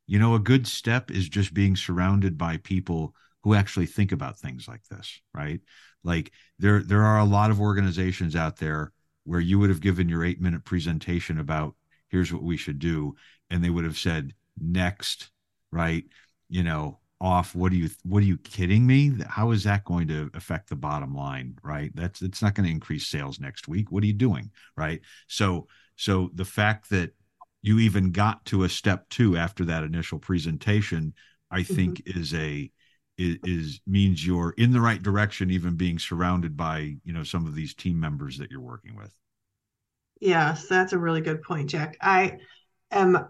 you 0.07 0.19
know, 0.19 0.35
a 0.35 0.39
good 0.39 0.67
step 0.67 1.11
is 1.11 1.27
just 1.29 1.53
being 1.53 1.75
surrounded 1.75 2.37
by 2.37 2.57
people 2.57 3.15
who 3.43 3.53
actually 3.53 3.85
think 3.85 4.11
about 4.11 4.39
things 4.39 4.67
like 4.67 4.83
this, 4.89 5.19
right? 5.33 5.61
Like 6.03 6.31
there 6.59 6.81
there 6.81 7.03
are 7.03 7.19
a 7.19 7.25
lot 7.25 7.51
of 7.51 7.61
organizations 7.61 8.35
out 8.35 8.57
there 8.57 8.91
where 9.23 9.39
you 9.39 9.59
would 9.59 9.69
have 9.69 9.81
given 9.81 10.07
your 10.07 10.21
8-minute 10.21 10.65
presentation 10.65 11.39
about 11.39 11.75
here's 12.09 12.31
what 12.31 12.43
we 12.43 12.57
should 12.57 12.79
do 12.79 13.15
and 13.49 13.63
they 13.63 13.69
would 13.69 13.83
have 13.83 13.97
said 13.97 14.33
next, 14.59 15.29
right? 15.71 16.05
You 16.49 16.63
know, 16.63 16.99
off 17.21 17.55
what 17.55 17.71
are 17.71 17.75
you 17.75 17.89
what 18.03 18.21
are 18.21 18.27
you 18.27 18.37
kidding 18.37 18.85
me? 18.85 19.13
How 19.27 19.51
is 19.51 19.63
that 19.63 19.85
going 19.85 20.07
to 20.09 20.29
affect 20.33 20.69
the 20.69 20.75
bottom 20.75 21.15
line? 21.15 21.57
Right? 21.63 21.91
That's 21.95 22.21
it's 22.21 22.41
not 22.41 22.55
going 22.55 22.65
to 22.65 22.71
increase 22.73 23.07
sales 23.07 23.39
next 23.39 23.67
week. 23.67 23.91
What 23.91 24.03
are 24.03 24.07
you 24.07 24.13
doing? 24.13 24.51
Right? 24.75 25.01
So 25.27 25.67
so 25.95 26.29
the 26.33 26.45
fact 26.45 26.89
that 26.89 27.13
you 27.65 27.79
even 27.79 28.11
got 28.11 28.43
to 28.45 28.63
a 28.63 28.69
step 28.69 29.07
two 29.09 29.37
after 29.37 29.65
that 29.65 29.83
initial 29.83 30.19
presentation 30.19 31.13
i 31.51 31.61
mhm. 31.61 31.75
think 31.75 32.01
is 32.05 32.33
a 32.33 32.69
is, 33.17 33.37
is 33.43 33.81
means 33.87 34.25
you're 34.25 34.53
in 34.57 34.71
the 34.71 34.81
right 34.81 35.01
direction 35.01 35.49
even 35.49 35.75
being 35.75 35.97
surrounded 35.99 36.57
by 36.57 36.95
you 37.03 37.13
know 37.13 37.23
some 37.23 37.45
of 37.45 37.55
these 37.55 37.73
team 37.73 37.99
members 37.99 38.37
that 38.37 38.51
you're 38.51 38.61
working 38.61 38.95
with 38.95 39.13
Yes, 40.21 40.67
that's 40.67 40.93
a 40.93 40.97
really 40.97 41.21
good 41.21 41.41
point, 41.41 41.69
Jack. 41.69 41.97
I 42.01 42.37
am 42.91 43.27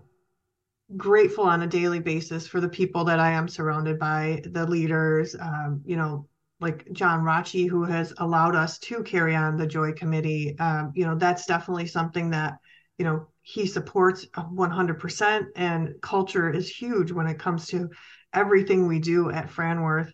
grateful 0.96 1.46
on 1.46 1.64
a 1.64 1.68
daily 1.68 2.00
basis 2.00 2.48
for 2.48 2.62
the 2.62 2.70
people 2.70 3.04
that 3.06 3.20
I 3.20 3.32
am 3.32 3.48
surrounded 3.48 3.98
by, 3.98 4.42
the 4.46 4.68
leaders, 4.68 5.36
um, 5.40 5.82
you 5.86 5.98
know, 5.98 6.28
like 6.60 6.92
John 6.94 7.22
Rachi, 7.22 7.68
who 7.68 7.84
has 7.84 8.14
allowed 8.20 8.56
us 8.56 8.78
to 8.80 9.04
carry 9.04 9.36
on 9.36 9.58
the 9.58 9.68
Joy 9.68 9.94
Committee. 9.94 10.58
Um, 10.60 10.92
you 10.96 11.06
know, 11.06 11.16
that's 11.16 11.46
definitely 11.46 11.88
something 11.88 12.30
that, 12.30 12.60
you 12.98 13.06
know, 13.06 13.28
he 13.42 13.66
supports 13.66 14.26
100%. 14.36 15.46
And 15.56 15.94
culture 16.02 16.50
is 16.50 16.70
huge 16.70 17.12
when 17.12 17.28
it 17.28 17.40
comes 17.40 17.68
to 17.68 17.90
everything 18.34 18.88
we 18.88 19.00
do 19.00 19.30
at 19.30 19.50
Franworth. 19.50 20.12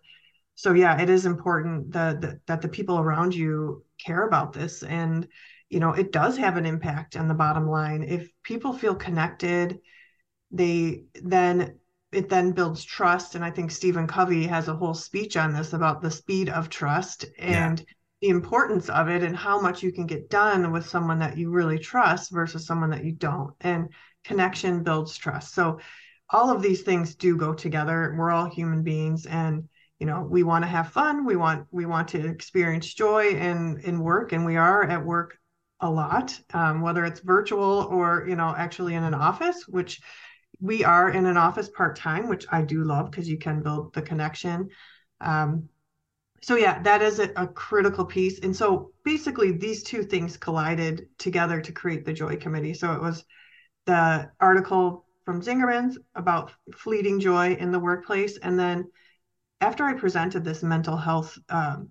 So, 0.55 0.73
yeah, 0.73 1.01
it 1.01 1.09
is 1.09 1.25
important 1.25 1.91
that, 1.93 2.21
that, 2.21 2.45
that 2.47 2.61
the 2.61 2.67
people 2.67 2.99
around 2.99 3.33
you 3.33 3.83
care 4.03 4.27
about 4.27 4.53
this. 4.53 4.83
And, 4.83 5.27
you 5.69 5.79
know, 5.79 5.93
it 5.93 6.11
does 6.11 6.37
have 6.37 6.57
an 6.57 6.65
impact 6.65 7.15
on 7.15 7.27
the 7.27 7.33
bottom 7.33 7.67
line. 7.67 8.03
If 8.03 8.29
people 8.43 8.73
feel 8.73 8.95
connected, 8.95 9.79
they 10.51 11.05
then 11.23 11.79
it 12.11 12.27
then 12.29 12.51
builds 12.51 12.83
trust 12.83 13.35
and 13.35 13.43
i 13.43 13.49
think 13.49 13.71
stephen 13.71 14.05
covey 14.05 14.45
has 14.45 14.67
a 14.67 14.75
whole 14.75 14.93
speech 14.93 15.37
on 15.37 15.53
this 15.53 15.73
about 15.73 16.01
the 16.01 16.11
speed 16.11 16.49
of 16.49 16.69
trust 16.69 17.25
yeah 17.37 17.69
and 17.69 17.85
the 18.21 18.29
importance 18.29 18.89
of 18.89 19.09
it 19.09 19.23
and 19.23 19.35
how 19.35 19.59
much 19.59 19.81
you 19.81 19.91
can 19.91 20.05
get 20.05 20.29
done 20.29 20.71
with 20.71 20.87
someone 20.87 21.19
that 21.19 21.37
you 21.37 21.49
really 21.49 21.79
trust 21.79 22.31
versus 22.31 22.65
someone 22.65 22.91
that 22.91 23.03
you 23.03 23.11
don't. 23.11 23.53
And 23.61 23.89
connection 24.23 24.83
builds 24.83 25.17
trust. 25.17 25.53
So 25.53 25.79
all 26.29 26.49
of 26.49 26.61
these 26.61 26.81
things 26.81 27.15
do 27.15 27.35
go 27.35 27.53
together. 27.53 28.15
We're 28.17 28.31
all 28.31 28.49
human 28.49 28.83
beings 28.83 29.25
and 29.25 29.67
you 29.99 30.07
know 30.07 30.21
we 30.21 30.43
want 30.43 30.63
to 30.63 30.69
have 30.69 30.89
fun. 30.89 31.25
We 31.25 31.35
want 31.35 31.67
we 31.71 31.85
want 31.85 32.09
to 32.09 32.25
experience 32.25 32.93
joy 32.93 33.29
in 33.29 33.81
in 33.83 33.99
work 33.99 34.31
and 34.31 34.45
we 34.45 34.55
are 34.55 34.83
at 34.83 35.05
work 35.05 35.37
a 35.83 35.89
lot 35.89 36.39
um, 36.53 36.81
whether 36.81 37.05
it's 37.05 37.21
virtual 37.21 37.87
or 37.89 38.25
you 38.29 38.35
know 38.35 38.53
actually 38.55 38.93
in 38.93 39.03
an 39.03 39.15
office 39.15 39.67
which 39.67 39.99
we 40.61 40.83
are 40.83 41.09
in 41.09 41.25
an 41.25 41.37
office 41.37 41.67
part 41.67 41.95
time, 41.95 42.29
which 42.29 42.45
I 42.51 42.61
do 42.61 42.83
love 42.83 43.09
because 43.09 43.27
you 43.27 43.39
can 43.39 43.63
build 43.63 43.93
the 43.93 44.01
connection. 44.01 44.69
Um, 45.19 45.69
so 46.41 46.55
yeah, 46.55 46.81
that 46.81 47.01
is 47.01 47.19
a, 47.19 47.31
a, 47.35 47.47
critical 47.47 48.03
piece. 48.03 48.39
And 48.39 48.55
so 48.55 48.91
basically, 49.05 49.51
these 49.51 49.83
two 49.83 50.03
things 50.03 50.37
collided 50.37 51.07
together 51.19 51.61
to 51.61 51.71
create 51.71 52.03
the 52.03 52.13
Joy 52.13 52.35
Committee. 52.35 52.73
So 52.73 52.93
it 52.93 53.01
was 53.01 53.25
the 53.85 54.31
article 54.39 55.05
from 55.23 55.41
Zingerman's 55.41 55.99
about 56.15 56.51
fleeting 56.75 57.19
joy 57.19 57.53
in 57.53 57.71
the 57.71 57.79
workplace, 57.79 58.37
and 58.37 58.59
then 58.59 58.89
after 59.61 59.85
I 59.85 59.93
presented 59.93 60.43
this 60.43 60.63
mental 60.63 60.97
health 60.97 61.37
um, 61.49 61.89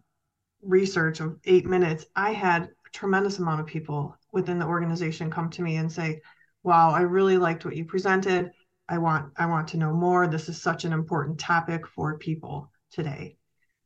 research 0.62 1.20
of 1.20 1.38
eight 1.44 1.66
minutes, 1.66 2.06
I 2.16 2.32
had 2.32 2.64
a 2.64 2.90
tremendous 2.92 3.38
amount 3.38 3.60
of 3.60 3.66
people 3.66 4.16
within 4.32 4.58
the 4.58 4.66
organization 4.66 5.30
come 5.30 5.50
to 5.50 5.62
me 5.62 5.76
and 5.76 5.90
say, 5.90 6.20
"Wow, 6.64 6.90
I 6.90 7.02
really 7.02 7.38
liked 7.38 7.64
what 7.64 7.76
you 7.76 7.84
presented. 7.84 8.50
I 8.88 8.98
want 8.98 9.32
I 9.36 9.46
want 9.46 9.68
to 9.68 9.76
know 9.76 9.92
more. 9.92 10.26
This 10.26 10.48
is 10.48 10.60
such 10.60 10.84
an 10.84 10.92
important 10.92 11.38
topic 11.38 11.86
for 11.86 12.18
people 12.18 12.72
today." 12.90 13.36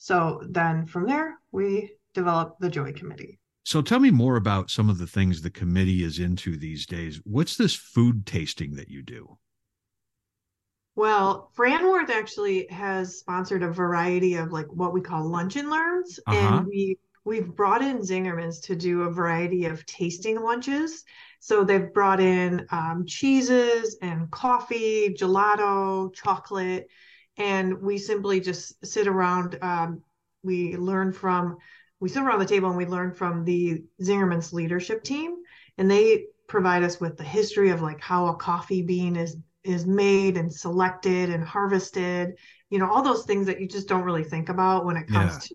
So 0.05 0.43
then 0.47 0.85
from 0.85 1.07
there, 1.07 1.39
we 1.51 1.95
develop 2.13 2.57
the 2.61 2.69
Joy 2.69 2.93
Committee. 2.93 3.41
So 3.65 3.81
tell 3.81 4.01
me 4.01 4.11
more 4.11 4.37
about 4.37 4.69
some 4.69 4.91
of 4.91 4.99
the 4.99 5.07
things 5.07 5.41
the 5.41 5.49
committee 5.49 6.05
is 6.05 6.19
into 6.19 6.59
these 6.59 6.85
days. 6.85 7.23
What's 7.25 7.57
this 7.57 7.75
food 7.75 8.27
tasting 8.27 8.75
that 8.75 8.91
you 8.91 9.01
do? 9.01 9.39
Well, 10.95 11.51
Franworth 11.57 12.11
actually 12.11 12.67
has 12.69 13.19
sponsored 13.19 13.63
a 13.63 13.71
variety 13.71 14.35
of 14.35 14.53
like 14.53 14.67
what 14.71 14.93
we 14.93 15.01
call 15.01 15.27
lunch 15.27 15.57
and 15.57 15.71
learns, 15.71 16.21
Uh-huh. 16.27 16.59
and 16.59 16.67
we 16.67 16.99
we've 17.25 17.57
brought 17.57 17.81
in 17.81 18.01
Zingerman's 18.01 18.61
to 18.61 18.77
do 18.77 19.05
a 19.05 19.11
variety 19.11 19.65
of 19.65 19.87
tasting 19.87 20.39
lunches. 20.39 21.03
So 21.41 21.65
they've 21.65 21.91
brought 21.95 22.21
in 22.21 22.67
um, 22.71 23.07
cheeses 23.07 23.97
and 24.03 24.31
coffee, 24.31 25.15
gelato, 25.19 26.13
chocolate, 26.13 26.89
and 27.37 27.81
we 27.83 27.99
simply 27.99 28.41
just 28.41 28.85
sit 28.85 29.07
around. 29.07 29.59
Um, 29.63 30.03
we 30.43 30.77
learn 30.77 31.13
from 31.13 31.57
we 32.01 32.09
sit 32.09 32.23
around 32.23 32.39
the 32.41 32.47
table 32.47 32.69
and 32.69 32.77
we 32.77 32.87
learn 32.87 33.13
from 33.15 33.45
the 33.45 33.83
Zingerman's 34.03 34.53
leadership 34.53 35.03
team, 35.05 35.37
and 35.79 35.91
they 35.91 36.27
provide 36.49 36.83
us 36.83 37.01
with 37.01 37.17
the 37.17 37.25
history 37.25 37.71
of 37.71 37.83
like 37.83 38.01
how 38.01 38.27
a 38.27 38.37
coffee 38.37 38.83
bean 38.83 39.17
is 39.17 39.37
is 39.65 39.87
made 39.87 40.37
and 40.37 40.53
selected 40.53 41.31
and 41.31 41.43
harvested 41.43 42.35
you 42.69 42.79
know 42.79 42.91
all 42.91 43.01
those 43.03 43.25
things 43.25 43.47
that 43.47 43.59
you 43.59 43.67
just 43.67 43.89
don't 43.89 44.03
really 44.03 44.23
think 44.23 44.51
about 44.51 44.85
when 44.85 44.95
it 44.97 45.09
comes 45.09 45.39
Yeah. 45.39 45.39
to 45.39 45.55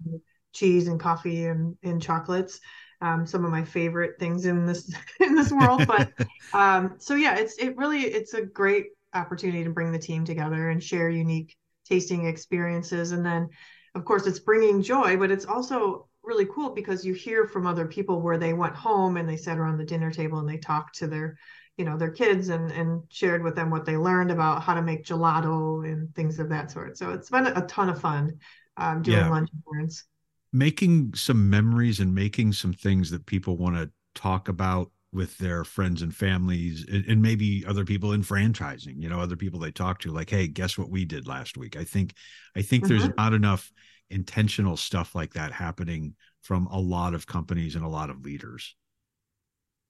cheese 0.52 0.88
and 0.88 1.00
coffee 1.00 1.46
and, 1.46 1.78
and 1.84 2.02
chocolates 2.02 2.60
um, 3.02 3.26
some 3.26 3.46
of 3.46 3.52
my 3.52 3.64
favorite 3.64 4.20
things 4.20 4.46
in 4.46 4.66
this 4.66 4.92
in 5.20 5.36
this 5.36 5.52
world 5.52 5.86
but 5.88 6.12
um, 6.54 6.96
so 6.98 7.16
yeah 7.16 7.36
it's 7.36 7.56
it 7.58 7.78
really 7.78 8.02
it's 8.02 8.34
a 8.34 8.42
great 8.42 8.88
opportunity 9.14 9.64
to 9.64 9.70
bring 9.70 9.92
the 9.92 10.00
team 10.00 10.26
together 10.26 10.70
and 10.70 10.84
share 10.84 11.10
unique 11.10 11.56
tasting 11.89 12.25
experiences. 12.25 13.12
And 13.12 13.25
then 13.25 13.50
of 13.96 14.05
course 14.05 14.27
it's 14.27 14.39
bringing 14.39 14.81
joy 14.84 15.17
but 15.17 15.31
it's 15.31 15.46
also 15.46 16.08
really 16.24 16.46
cool 16.46 16.69
because 16.69 17.03
you 17.03 17.13
hear 17.13 17.48
from 17.48 17.65
other 17.65 17.88
people 17.88 18.22
where 18.22 18.38
they 18.38 18.53
went 18.53 18.75
home 18.75 19.17
and 19.17 19.27
they 19.27 19.38
sat 19.38 19.58
around 19.58 19.77
the 19.77 19.86
dinner 19.86 20.12
table 20.12 20.38
and 20.39 20.48
they 20.48 20.58
talked 20.58 20.96
to 21.00 21.08
their 21.08 21.38
you 21.77 21.86
know 21.86 21.98
their 21.98 22.12
kids 22.12 22.50
and 22.50 22.72
and 22.72 23.01
shared 23.10 23.43
with 23.43 23.55
them 23.55 23.69
what 23.72 23.86
they 23.86 23.98
learned 23.98 24.31
about 24.31 24.62
how 24.62 24.74
to 24.74 24.81
make 24.81 25.05
gelato 25.05 25.89
and 25.89 26.13
things 26.15 26.39
of 26.39 26.50
that 26.50 26.69
sort. 26.72 26.98
So 26.98 27.12
it's 27.12 27.29
been 27.29 27.48
a 27.48 27.65
ton 27.67 27.89
of 27.89 28.00
fun 28.00 28.38
um, 28.77 29.01
doing 29.01 29.25
Yeah. 29.25 29.29
lunch 29.29 29.50
and 29.51 29.63
learns 29.65 30.03
making 30.51 31.13
some 31.13 31.50
memories 31.50 32.00
and 32.00 32.13
making 32.13 32.53
some 32.53 32.74
things 32.74 33.12
that 33.12 33.25
people 33.25 33.58
want 33.58 33.75
to 33.75 33.89
talk 34.15 34.48
about 34.48 34.91
with 35.12 35.38
their 35.39 35.63
friends 35.63 36.01
and 36.01 36.16
families 36.16 36.86
and, 36.88 37.04
and 37.06 37.22
maybe 37.22 37.66
other 37.68 37.84
people 37.84 38.13
in 38.13 38.22
franchising 38.22 39.01
you 39.01 39.10
know 39.10 39.20
other 39.20 39.36
people 39.36 39.60
they 39.60 39.72
talk 39.72 40.00
to 40.00 40.12
like 40.12 40.30
hey 40.30 40.48
guess 40.48 40.78
what 40.78 40.89
we 40.89 41.06
did 41.06 41.28
last 41.28 41.58
week? 41.58 41.75
I 41.75 41.84
think 41.84 42.13
i 42.56 42.62
think 42.62 42.88
there's 42.88 43.08
Mhm. 43.08 43.13
not 43.18 43.34
enough 43.34 43.72
intentional 44.10 44.78
stuff 44.78 45.16
like 45.16 45.34
that 45.34 45.51
happening 45.51 46.16
from 46.42 46.68
a 46.68 46.80
lot 46.80 47.13
of 47.13 47.28
companies 47.28 47.75
and 47.75 47.86
a 47.86 47.89
lot 47.89 48.10
of 48.10 48.24
leaders. 48.24 48.75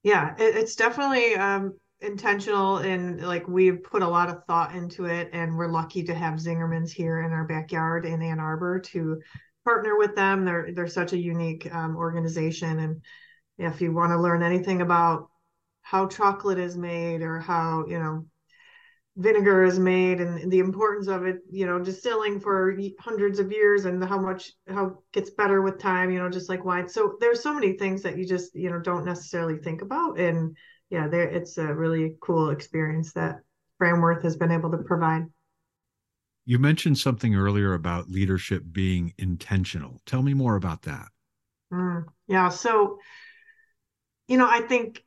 Yeah 0.03 0.35
it, 0.38 0.55
it's 0.55 0.75
definitely 0.75 1.35
um, 1.35 1.73
intentional 2.01 2.77
and 2.77 3.21
like 3.25 3.47
we've 3.47 3.83
put 3.83 4.01
a 4.01 4.07
lot 4.07 4.29
of 4.29 4.43
thought 4.45 4.75
into 4.75 5.05
it 5.05 5.29
and 5.33 5.57
we're 5.57 5.67
lucky 5.67 6.03
to 6.03 6.13
have 6.15 6.35
zingerman's 6.39 6.91
here 6.91 7.21
in 7.21 7.31
our 7.31 7.43
backyard 7.45 8.05
in 8.05 8.21
ann 8.21 8.39
arbor 8.39 8.79
to 8.79 9.19
partner 9.65 9.97
with 9.97 10.15
them. 10.15 10.45
They're 10.45 10.71
they're 10.73 10.88
such 10.88 11.13
a 11.13 11.17
unique 11.17 11.73
um, 11.73 11.95
organization 11.97 12.79
and 12.79 13.01
if 13.59 13.81
you 13.81 13.93
want 13.93 14.11
to 14.11 14.19
learn 14.19 14.41
anything 14.41 14.81
about 14.81 15.29
how 15.81 16.07
chocolate 16.07 16.57
is 16.57 16.77
made 16.77 17.21
or 17.21 17.39
how 17.39 17.85
you 17.87 17.99
know 17.99 18.25
vinegar 19.17 19.63
is 19.63 19.79
made 19.79 20.21
and 20.21 20.49
the 20.49 20.60
importance 20.60 21.07
of 21.07 21.25
it 21.25 21.39
you 21.51 21.65
know 21.65 21.77
distilling 21.77 22.39
for 22.39 22.77
hundreds 22.99 23.39
of 23.39 23.51
years 23.51 23.84
and 23.86 24.03
how 24.03 24.17
much 24.17 24.53
how 24.69 24.86
it 24.86 24.93
gets 25.12 25.29
better 25.31 25.62
with 25.62 25.77
time 25.77 26.10
you 26.10 26.19
know 26.19 26.29
just 26.29 26.47
like 26.49 26.63
wine. 26.63 26.88
So 26.88 27.17
there's 27.19 27.43
so 27.43 27.53
many 27.53 27.73
things 27.73 28.01
that 28.03 28.17
you 28.17 28.25
just 28.25 28.55
you 28.55 28.69
know 28.69 28.79
don't 28.79 29.05
necessarily 29.05 29.57
think 29.57 29.81
about. 29.81 30.19
And 30.19 30.55
yeah 30.89 31.07
there 31.07 31.27
it's 31.27 31.57
a 31.57 31.73
really 31.73 32.15
cool 32.21 32.51
experience 32.51 33.12
that 33.13 33.39
Franworth 33.81 34.23
has 34.23 34.38
been 34.38 34.51
able 34.51 34.71
to 34.71 34.77
provide. 34.77 35.25
You 36.45 36.60
mentioned 36.60 36.97
something 36.97 37.36
earlier 37.36 37.73
about 37.73 38.10
leadership 38.10 38.63
being 38.71 39.13
intentional. 39.17 40.01
Tell 40.05 40.21
me 40.23 40.34
more 40.34 40.55
about 40.55 40.84
that. 40.84 41.07
Mm, 41.71 42.05
yeah. 42.27 42.49
So 42.49 42.99
you 44.29 44.37
know 44.37 44.47
I 44.49 44.61
think 44.61 45.03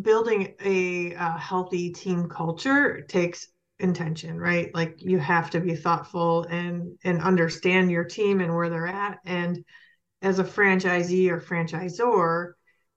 building 0.00 0.54
a, 0.64 1.14
uh 1.14 1.36
healthy 1.36 1.90
team 1.90 2.28
culture 2.28 3.02
takes 3.02 3.48
intention, 3.78 4.38
right? 4.38 4.72
Like 4.74 4.96
you 4.98 5.18
have 5.18 5.50
to 5.50 5.60
be 5.60 5.74
thoughtful 5.74 6.44
and 6.44 6.98
and 7.04 7.20
understand 7.20 7.90
your 7.90 8.04
team 8.04 8.40
and 8.40 8.54
where 8.54 8.70
they're 8.70 8.86
at. 8.86 9.18
And 9.26 9.64
as 10.22 10.38
a 10.38 10.44
franchisee 10.44 11.30
or 11.30 11.40
franchisor, 11.40 12.52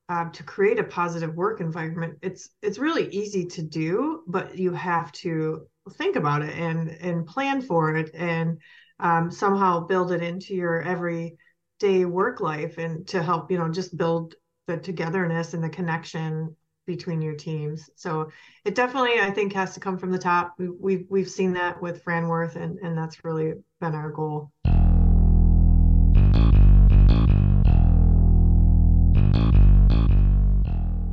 um, 0.09 0.31
to 0.33 0.43
create 0.43 0.79
a 0.79 0.83
positive 0.83 1.35
work 1.35 1.61
environment, 1.61 2.19
it's 2.21 2.49
it's 2.61 2.79
really 2.79 3.09
easy 3.09 3.45
to 3.47 3.63
do, 3.63 4.23
but 4.27 4.57
you 4.57 4.73
have 4.73 5.11
to 5.13 5.67
think 5.97 6.15
about 6.15 6.43
it 6.43 6.55
and 6.57 6.89
and 6.89 7.27
plan 7.27 7.61
for 7.61 7.95
it 7.95 8.11
and 8.15 8.59
um, 8.99 9.31
somehow 9.31 9.81
build 9.88 10.11
it 10.11 10.23
into 10.23 10.55
your 10.55 10.81
everyday 10.81 12.05
work 12.05 12.41
life 12.41 12.77
and 12.77 13.07
to 13.09 13.23
help 13.23 13.51
you 13.51 13.57
know 13.57 13.69
just 13.69 13.97
build 13.97 14.35
the 14.67 14.78
togetherness 14.78 15.54
and 15.54 15.63
the 15.63 15.69
connection 15.69 16.56
between 16.86 17.21
your 17.21 17.36
teams. 17.36 17.89
So 17.95 18.30
it 18.63 18.75
definitely, 18.75 19.19
I 19.19 19.32
think, 19.32 19.54
has 19.54 19.73
to 19.73 19.80
come 19.80 19.97
from 19.97 20.12
the 20.12 20.19
top. 20.19 20.56
We, 20.58 20.69
we've 20.69 21.06
we've 21.10 21.30
seen 21.30 21.54
that 21.54 21.82
with 21.82 22.04
Franworth, 22.04 22.56
and 22.56 22.78
and 22.80 22.97
that's 22.97 23.23
really 23.23 23.54
been 23.80 23.95
our 23.95 24.12
goal. 24.12 24.51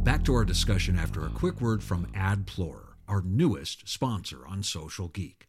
Back 0.05 0.25
to 0.25 0.35
our 0.35 0.45
discussion 0.45 0.99
after 0.99 1.25
a 1.25 1.31
quick 1.31 1.61
word 1.61 1.83
from 1.83 2.07
AdPlorer, 2.15 2.95
our 3.09 3.23
newest 3.23 3.88
sponsor 3.88 4.47
on 4.47 4.62
Social 4.62 5.09
Geek. 5.09 5.49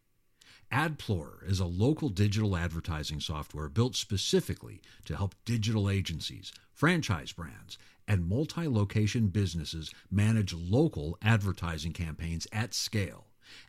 AdPlorer 0.72 1.48
is 1.48 1.60
a 1.60 1.66
local 1.66 2.10
digital 2.10 2.58
advertising 2.58 3.20
software 3.20 3.70
built 3.70 3.96
specifically 3.96 4.82
to 5.06 5.16
help 5.16 5.36
digital 5.46 5.88
agencies, 5.88 6.52
franchise 6.74 7.32
brands, 7.32 7.78
and 8.08 8.28
multi 8.28 8.68
location 8.68 9.28
businesses 9.28 9.92
manage 10.12 10.54
local 10.54 11.18
advertising 11.22 11.94
campaigns 11.94 12.48
at 12.52 12.74
scale. 12.74 13.28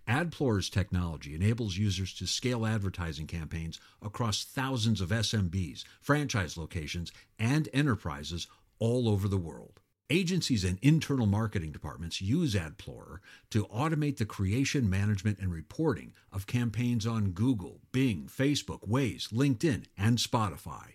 AdPlorer's 0.08 0.70
technology 0.70 1.34
enables 1.34 1.76
users 1.76 2.14
to 2.14 2.26
scale 2.26 2.66
advertising 2.66 3.26
campaigns 3.26 3.80
across 4.02 4.44
thousands 4.44 5.00
of 5.00 5.10
SMBs, 5.10 5.84
franchise 6.00 6.56
locations, 6.56 7.12
and 7.38 7.68
enterprises 7.72 8.46
all 8.78 9.08
over 9.08 9.28
the 9.28 9.38
world. 9.38 9.80
Agencies 10.10 10.64
and 10.64 10.78
internal 10.82 11.26
marketing 11.26 11.72
departments 11.72 12.20
use 12.20 12.54
AdPlorer 12.54 13.18
to 13.50 13.64
automate 13.66 14.18
the 14.18 14.26
creation, 14.26 14.88
management, 14.90 15.38
and 15.38 15.50
reporting 15.50 16.12
of 16.30 16.46
campaigns 16.46 17.06
on 17.06 17.30
Google, 17.30 17.80
Bing, 17.90 18.28
Facebook, 18.30 18.86
Waze, 18.86 19.32
LinkedIn, 19.32 19.86
and 19.96 20.18
Spotify. 20.18 20.94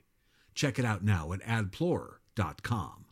Check 0.53 0.77
it 0.77 0.85
out 0.85 1.03
now 1.03 1.33
at 1.33 1.41
adplorer.com. 1.41 3.05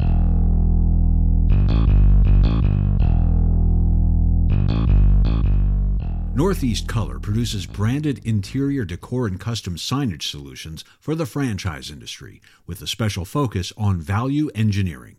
Northeast 6.37 6.87
Color 6.87 7.17
produces 7.19 7.65
branded 7.65 8.21
interior 8.23 8.85
decor 8.85 9.25
and 9.25 9.39
custom 9.39 9.75
signage 9.75 10.21
solutions 10.21 10.85
for 10.99 11.15
the 11.15 11.25
franchise 11.25 11.89
industry 11.89 12.43
with 12.67 12.79
a 12.79 12.85
special 12.85 13.25
focus 13.25 13.73
on 13.75 13.99
value 13.99 14.51
engineering. 14.53 15.15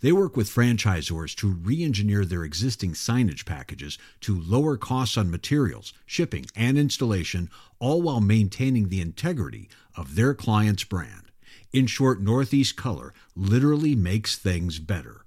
They 0.00 0.12
work 0.12 0.36
with 0.36 0.48
franchisors 0.48 1.34
to 1.38 1.48
re 1.48 1.82
engineer 1.82 2.24
their 2.24 2.44
existing 2.44 2.92
signage 2.92 3.44
packages 3.44 3.98
to 4.20 4.40
lower 4.40 4.76
costs 4.76 5.16
on 5.16 5.28
materials, 5.28 5.92
shipping, 6.06 6.46
and 6.54 6.78
installation, 6.78 7.50
all 7.80 8.00
while 8.00 8.20
maintaining 8.20 8.90
the 8.90 9.00
integrity 9.00 9.68
of 9.96 10.14
their 10.14 10.34
client's 10.34 10.84
brand. 10.84 11.32
In 11.72 11.88
short, 11.88 12.20
Northeast 12.20 12.76
Color 12.76 13.12
literally 13.34 13.96
makes 13.96 14.38
things 14.38 14.78
better. 14.78 15.24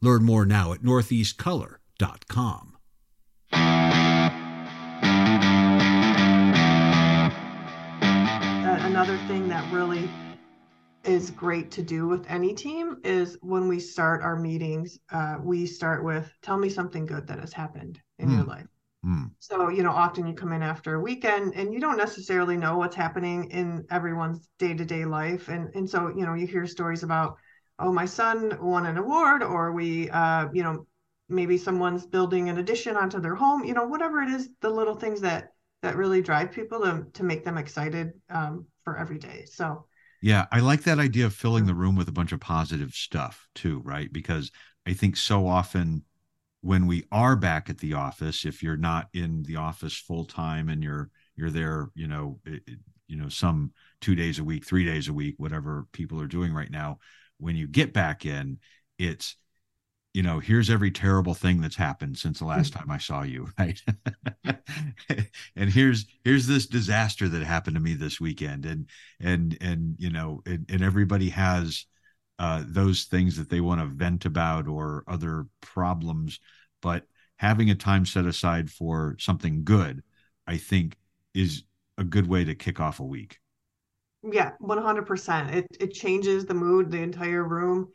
Learn 0.00 0.24
more 0.24 0.44
now 0.44 0.72
at 0.72 0.80
northeastcolor.com. 0.80 2.76
another 8.90 9.18
thing 9.18 9.48
that 9.48 9.70
really 9.70 10.14
is 11.04 11.30
great 11.30 11.70
to 11.72 11.82
do 11.82 12.06
with 12.06 12.26
any 12.28 12.54
team 12.54 12.96
is 13.04 13.38
when 13.40 13.68
we 13.68 13.80
start 13.80 14.22
our 14.22 14.36
meetings, 14.36 14.98
uh, 15.10 15.36
we 15.42 15.66
start 15.66 16.04
with 16.04 16.30
tell 16.42 16.58
me 16.58 16.68
something 16.68 17.06
good 17.06 17.26
that 17.26 17.40
has 17.40 17.52
happened 17.52 17.98
in 18.18 18.30
your 18.30 18.42
Hmm. 18.42 18.48
life. 18.48 18.66
Hmm. 19.02 19.24
So, 19.38 19.70
you 19.70 19.82
know, 19.82 19.92
often 19.92 20.26
you 20.26 20.34
come 20.34 20.52
in 20.52 20.62
after 20.62 20.94
a 20.94 21.00
weekend 21.00 21.54
and 21.54 21.72
you 21.72 21.80
don't 21.80 21.96
necessarily 21.96 22.56
know 22.58 22.76
what's 22.76 22.96
happening 22.96 23.50
in 23.50 23.86
everyone's 23.90 24.48
day-to-day 24.58 25.06
life. 25.06 25.48
And 25.48 25.74
and 25.74 25.88
so, 25.88 26.08
you 26.08 26.26
know, 26.26 26.34
you 26.34 26.46
hear 26.46 26.66
stories 26.66 27.02
about, 27.02 27.36
oh, 27.78 27.92
my 27.92 28.04
son 28.04 28.58
won 28.60 28.86
an 28.86 28.98
award, 28.98 29.42
or 29.42 29.72
we, 29.72 30.10
uh, 30.10 30.48
you 30.52 30.62
know, 30.62 30.86
maybe 31.28 31.56
someone's 31.56 32.06
building 32.06 32.48
an 32.50 32.58
addition 32.58 32.96
onto 32.96 33.20
their 33.20 33.34
home, 33.34 33.64
you 33.64 33.74
know, 33.74 33.86
whatever 33.86 34.20
it 34.22 34.28
is, 34.30 34.50
the 34.60 34.70
little 34.70 34.96
things 34.96 35.20
that 35.22 35.48
that 35.82 35.96
really 35.96 36.20
drive 36.20 36.52
people 36.52 36.80
to 36.80 37.06
to 37.14 37.22
make 37.24 37.44
them 37.44 37.56
excited 37.56 38.12
um, 38.28 38.66
for 38.90 38.98
every 38.98 39.18
day. 39.18 39.44
So 39.46 39.84
yeah, 40.20 40.46
I 40.50 40.60
like 40.60 40.82
that 40.82 40.98
idea 40.98 41.26
of 41.26 41.34
filling 41.34 41.66
the 41.66 41.72
mm. 41.72 41.78
room 41.78 41.96
with 41.96 42.08
a 42.08 42.12
bunch 42.12 42.32
of 42.32 42.40
positive 42.40 42.92
stuff 42.92 43.46
too, 43.54 43.80
right? 43.84 44.12
Because 44.12 44.50
I 44.86 44.92
think 44.94 45.16
so 45.16 45.46
often 45.46 46.02
when 46.62 46.86
we 46.86 47.04
are 47.12 47.36
back 47.36 47.70
at 47.70 47.78
the 47.78 47.94
office, 47.94 48.44
if 48.44 48.62
you're 48.62 48.76
not 48.76 49.08
in 49.14 49.44
the 49.44 49.56
office 49.56 49.96
full 49.96 50.24
time 50.24 50.68
and 50.68 50.82
you're 50.82 51.10
you're 51.36 51.50
there, 51.50 51.90
you 51.94 52.06
know, 52.06 52.38
it, 52.44 52.62
you 53.06 53.16
know, 53.16 53.28
some 53.28 53.72
two 54.00 54.14
days 54.14 54.38
a 54.38 54.44
week, 54.44 54.66
three 54.66 54.84
days 54.84 55.08
a 55.08 55.12
week, 55.12 55.36
whatever 55.38 55.86
people 55.92 56.20
are 56.20 56.26
doing 56.26 56.52
right 56.52 56.70
now, 56.70 56.98
when 57.38 57.56
you 57.56 57.66
get 57.66 57.92
back 57.92 58.26
in, 58.26 58.58
it's 58.98 59.36
you 60.12 60.22
know, 60.22 60.40
here's 60.40 60.70
every 60.70 60.90
terrible 60.90 61.34
thing 61.34 61.60
that's 61.60 61.76
happened 61.76 62.18
since 62.18 62.40
the 62.40 62.44
last 62.44 62.72
time 62.72 62.90
I 62.90 62.98
saw 62.98 63.22
you, 63.22 63.48
right? 63.58 63.80
and 65.56 65.70
here's 65.70 66.06
here's 66.24 66.46
this 66.46 66.66
disaster 66.66 67.28
that 67.28 67.42
happened 67.42 67.76
to 67.76 67.80
me 67.80 67.94
this 67.94 68.20
weekend, 68.20 68.66
and 68.66 68.86
and 69.20 69.56
and 69.60 69.96
you 69.98 70.10
know, 70.10 70.42
and, 70.46 70.66
and 70.68 70.82
everybody 70.82 71.28
has 71.30 71.86
uh, 72.40 72.64
those 72.66 73.04
things 73.04 73.36
that 73.36 73.50
they 73.50 73.60
want 73.60 73.80
to 73.80 73.86
vent 73.86 74.24
about 74.24 74.66
or 74.66 75.04
other 75.06 75.46
problems, 75.60 76.40
but 76.82 77.04
having 77.36 77.70
a 77.70 77.74
time 77.74 78.04
set 78.04 78.26
aside 78.26 78.70
for 78.70 79.16
something 79.18 79.62
good, 79.62 80.02
I 80.46 80.56
think, 80.56 80.96
is 81.34 81.64
a 81.98 82.04
good 82.04 82.26
way 82.26 82.44
to 82.44 82.54
kick 82.54 82.80
off 82.80 82.98
a 82.98 83.04
week. 83.04 83.38
Yeah, 84.22 84.52
100%. 84.58 85.54
It 85.54 85.66
it 85.78 85.94
changes 85.94 86.46
the 86.46 86.54
mood, 86.54 86.90
the 86.90 87.00
entire 87.00 87.44
room 87.44 87.88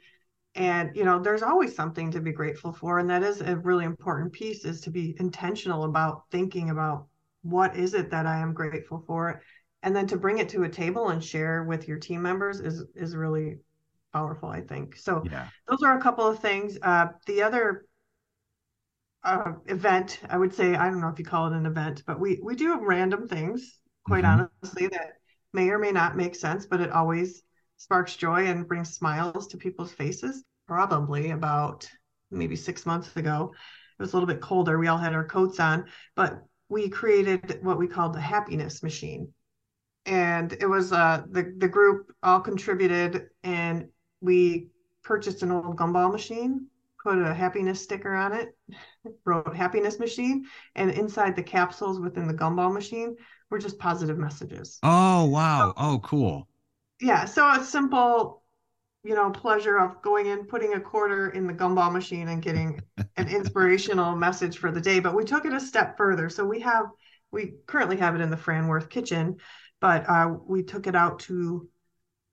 and 0.55 0.95
you 0.95 1.03
know 1.03 1.19
there's 1.19 1.43
always 1.43 1.75
something 1.75 2.09
to 2.11 2.21
be 2.21 2.31
grateful 2.31 2.71
for 2.71 2.99
and 2.99 3.09
that 3.09 3.23
is 3.23 3.41
a 3.41 3.57
really 3.57 3.85
important 3.85 4.31
piece 4.31 4.65
is 4.65 4.81
to 4.81 4.89
be 4.89 5.15
intentional 5.19 5.83
about 5.83 6.23
thinking 6.31 6.69
about 6.69 7.07
what 7.41 7.75
is 7.75 7.93
it 7.93 8.09
that 8.09 8.25
i 8.25 8.37
am 8.39 8.53
grateful 8.53 9.03
for 9.05 9.41
and 9.83 9.95
then 9.95 10.07
to 10.07 10.17
bring 10.17 10.37
it 10.37 10.49
to 10.49 10.63
a 10.63 10.69
table 10.69 11.09
and 11.09 11.23
share 11.23 11.63
with 11.63 11.87
your 11.87 11.99
team 11.99 12.21
members 12.21 12.59
is 12.59 12.85
is 12.95 13.15
really 13.15 13.57
powerful 14.13 14.49
i 14.49 14.61
think 14.61 14.95
so 14.95 15.21
yeah. 15.29 15.47
those 15.67 15.83
are 15.83 15.97
a 15.97 16.01
couple 16.01 16.25
of 16.25 16.39
things 16.39 16.77
uh, 16.81 17.07
the 17.27 17.41
other 17.41 17.85
uh, 19.23 19.53
event 19.65 20.19
i 20.29 20.37
would 20.37 20.53
say 20.53 20.75
i 20.75 20.89
don't 20.89 21.01
know 21.01 21.09
if 21.09 21.19
you 21.19 21.25
call 21.25 21.47
it 21.47 21.53
an 21.53 21.65
event 21.65 22.01
but 22.07 22.19
we 22.19 22.39
we 22.41 22.55
do 22.55 22.79
random 22.81 23.27
things 23.27 23.79
quite 24.05 24.23
mm-hmm. 24.23 24.45
honestly 24.63 24.87
that 24.87 25.13
may 25.51 25.69
or 25.69 25.79
may 25.79 25.91
not 25.91 26.15
make 26.15 26.35
sense 26.35 26.65
but 26.65 26.79
it 26.79 26.91
always 26.91 27.43
sparks 27.77 28.15
joy 28.15 28.45
and 28.45 28.67
brings 28.67 28.95
smiles 28.95 29.47
to 29.47 29.57
people's 29.57 29.91
faces. 29.91 30.43
Probably 30.67 31.31
about 31.31 31.87
maybe 32.31 32.55
six 32.55 32.85
months 32.85 33.15
ago, 33.15 33.53
it 33.99 34.01
was 34.01 34.13
a 34.13 34.15
little 34.15 34.27
bit 34.27 34.41
colder. 34.41 34.79
We 34.79 34.87
all 34.87 34.97
had 34.97 35.13
our 35.13 35.25
coats 35.27 35.59
on, 35.59 35.85
but 36.15 36.43
we 36.69 36.89
created 36.89 37.59
what 37.61 37.77
we 37.77 37.87
called 37.87 38.13
the 38.13 38.21
happiness 38.21 38.81
machine. 38.81 39.31
And 40.05 40.53
it 40.53 40.67
was 40.67 40.91
uh, 40.91 41.23
the, 41.29 41.53
the 41.57 41.67
group 41.67 42.11
all 42.21 42.39
contributed, 42.39 43.27
and 43.43 43.89
we 44.21 44.69
purchased 45.03 45.43
an 45.43 45.51
old 45.51 45.77
gumball 45.77 46.11
machine, 46.11 46.67
put 47.03 47.19
a 47.19 47.33
happiness 47.33 47.81
sticker 47.81 48.13
on 48.13 48.33
it, 48.33 48.49
wrote 49.25 49.55
happiness 49.55 49.99
machine, 49.99 50.45
and 50.75 50.91
inside 50.91 51.35
the 51.35 51.43
capsules 51.43 51.99
within 51.99 52.27
the 52.27 52.33
gumball 52.33 52.73
machine 52.73 53.15
were 53.49 53.59
just 53.59 53.79
positive 53.79 54.17
messages. 54.17 54.79
Oh, 54.83 55.25
wow. 55.25 55.73
Oh, 55.77 55.99
cool 56.03 56.47
yeah, 57.01 57.25
so 57.25 57.49
a 57.49 57.63
simple, 57.63 58.43
you 59.03 59.15
know, 59.15 59.29
pleasure 59.29 59.77
of 59.77 60.01
going 60.01 60.27
in, 60.27 60.45
putting 60.45 60.73
a 60.73 60.79
quarter 60.79 61.29
in 61.29 61.47
the 61.47 61.53
gumball 61.53 61.91
machine 61.91 62.27
and 62.29 62.41
getting 62.41 62.81
an 63.17 63.27
inspirational 63.27 64.15
message 64.15 64.57
for 64.57 64.71
the 64.71 64.81
day. 64.81 64.99
But 64.99 65.15
we 65.15 65.23
took 65.23 65.45
it 65.45 65.53
a 65.53 65.59
step 65.59 65.97
further. 65.97 66.29
So 66.29 66.45
we 66.45 66.61
have, 66.61 66.85
we 67.31 67.55
currently 67.67 67.97
have 67.97 68.15
it 68.15 68.21
in 68.21 68.29
the 68.29 68.37
Franworth 68.37 68.89
kitchen, 68.89 69.37
but 69.81 70.09
uh, 70.09 70.35
we 70.47 70.63
took 70.63 70.87
it 70.87 70.95
out 70.95 71.19
to 71.19 71.69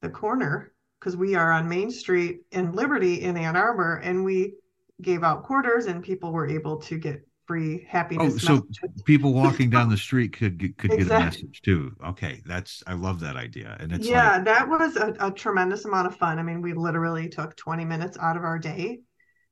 the 0.01 0.09
corner 0.09 0.73
because 0.99 1.17
we 1.17 1.35
are 1.35 1.51
on 1.51 1.69
Main 1.69 1.91
Street 1.91 2.43
in 2.53 2.73
Liberty 2.73 3.23
in 3.23 3.37
Ann 3.37 3.57
Arbor, 3.57 3.97
and 3.97 4.25
we 4.25 4.55
gave 5.01 5.25
out 5.25 5.43
quarters, 5.43 5.87
and 5.87 6.05
people 6.05 6.33
were 6.33 6.49
able 6.49 6.77
to 6.83 6.97
get 6.97 7.27
free 7.53 7.87
happiness. 7.87 8.35
Oh, 8.35 8.39
so 8.39 8.55
messages. 8.55 9.03
people 9.03 9.35
walking 9.35 9.69
down 9.69 9.91
the 9.91 9.97
street 10.09 10.33
could 10.33 10.59
could 10.79 10.93
exactly. 10.93 11.05
get 11.05 11.11
a 11.11 11.25
message 11.25 11.61
too. 11.63 11.93
Okay, 12.07 12.41
that's 12.47 12.83
I 12.87 12.95
love 12.95 13.21
that 13.21 13.37
idea, 13.37 13.77
and 13.79 13.93
it's 13.93 14.07
yeah, 14.07 14.37
like... 14.37 14.45
that 14.47 14.69
was 14.69 14.97
a, 14.97 15.15
a 15.21 15.31
tremendous 15.31 15.85
amount 15.85 16.07
of 16.07 16.17
fun. 16.17 16.39
I 16.39 16.43
mean, 16.43 16.63
we 16.63 16.73
literally 16.73 17.29
took 17.29 17.55
twenty 17.57 17.85
minutes 17.85 18.17
out 18.19 18.39
of 18.39 18.45
our 18.45 18.59
day 18.59 19.01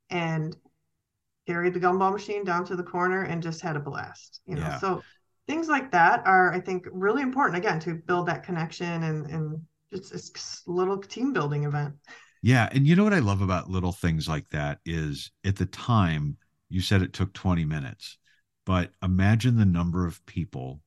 and 0.09 0.57
carried 1.47 1.75
the 1.75 1.81
gumball 1.81 2.13
machine 2.13 2.43
down 2.43 2.65
to 2.67 2.77
the 2.77 2.83
corner 2.83 3.25
and 3.25 3.43
just 3.43 3.61
had 3.61 3.77
a 3.77 3.81
blast. 3.81 4.41
You 4.47 4.55
know, 4.55 4.63
yeah. 4.63 4.79
so 4.79 5.03
things 5.47 5.69
like 5.69 5.93
that 5.93 6.23
are 6.27 6.55
I 6.55 6.61
think 6.61 6.87
really 6.91 7.21
important 7.21 7.59
again 7.59 7.81
to 7.81 7.95
build 7.95 8.29
that 8.29 8.45
connection 8.45 9.03
and 9.03 9.27
and 9.27 9.61
just 9.93 10.67
a 10.67 10.71
little 10.71 10.97
team 10.97 11.35
building 11.35 11.65
event. 11.65 11.97
Yeah, 12.43 12.71
and 12.73 12.87
you 12.87 12.97
know 12.97 13.05
what 13.05 13.13
I 13.13 13.19
love 13.19 13.43
about 13.43 13.69
little 13.69 13.93
things 13.93 14.27
like 14.27 14.49
that 14.49 14.79
is 14.87 15.31
at 15.45 15.57
the 15.57 15.67
time 15.67 16.39
you 16.71 16.81
said 16.81 17.03
it 17.03 17.13
took 17.13 17.35
20 17.35 17.65
minutes, 17.65 18.17
but 18.65 18.93
imagine 19.03 19.57
the 19.57 19.65
number 19.65 20.07
of 20.07 20.25
people 20.25 20.81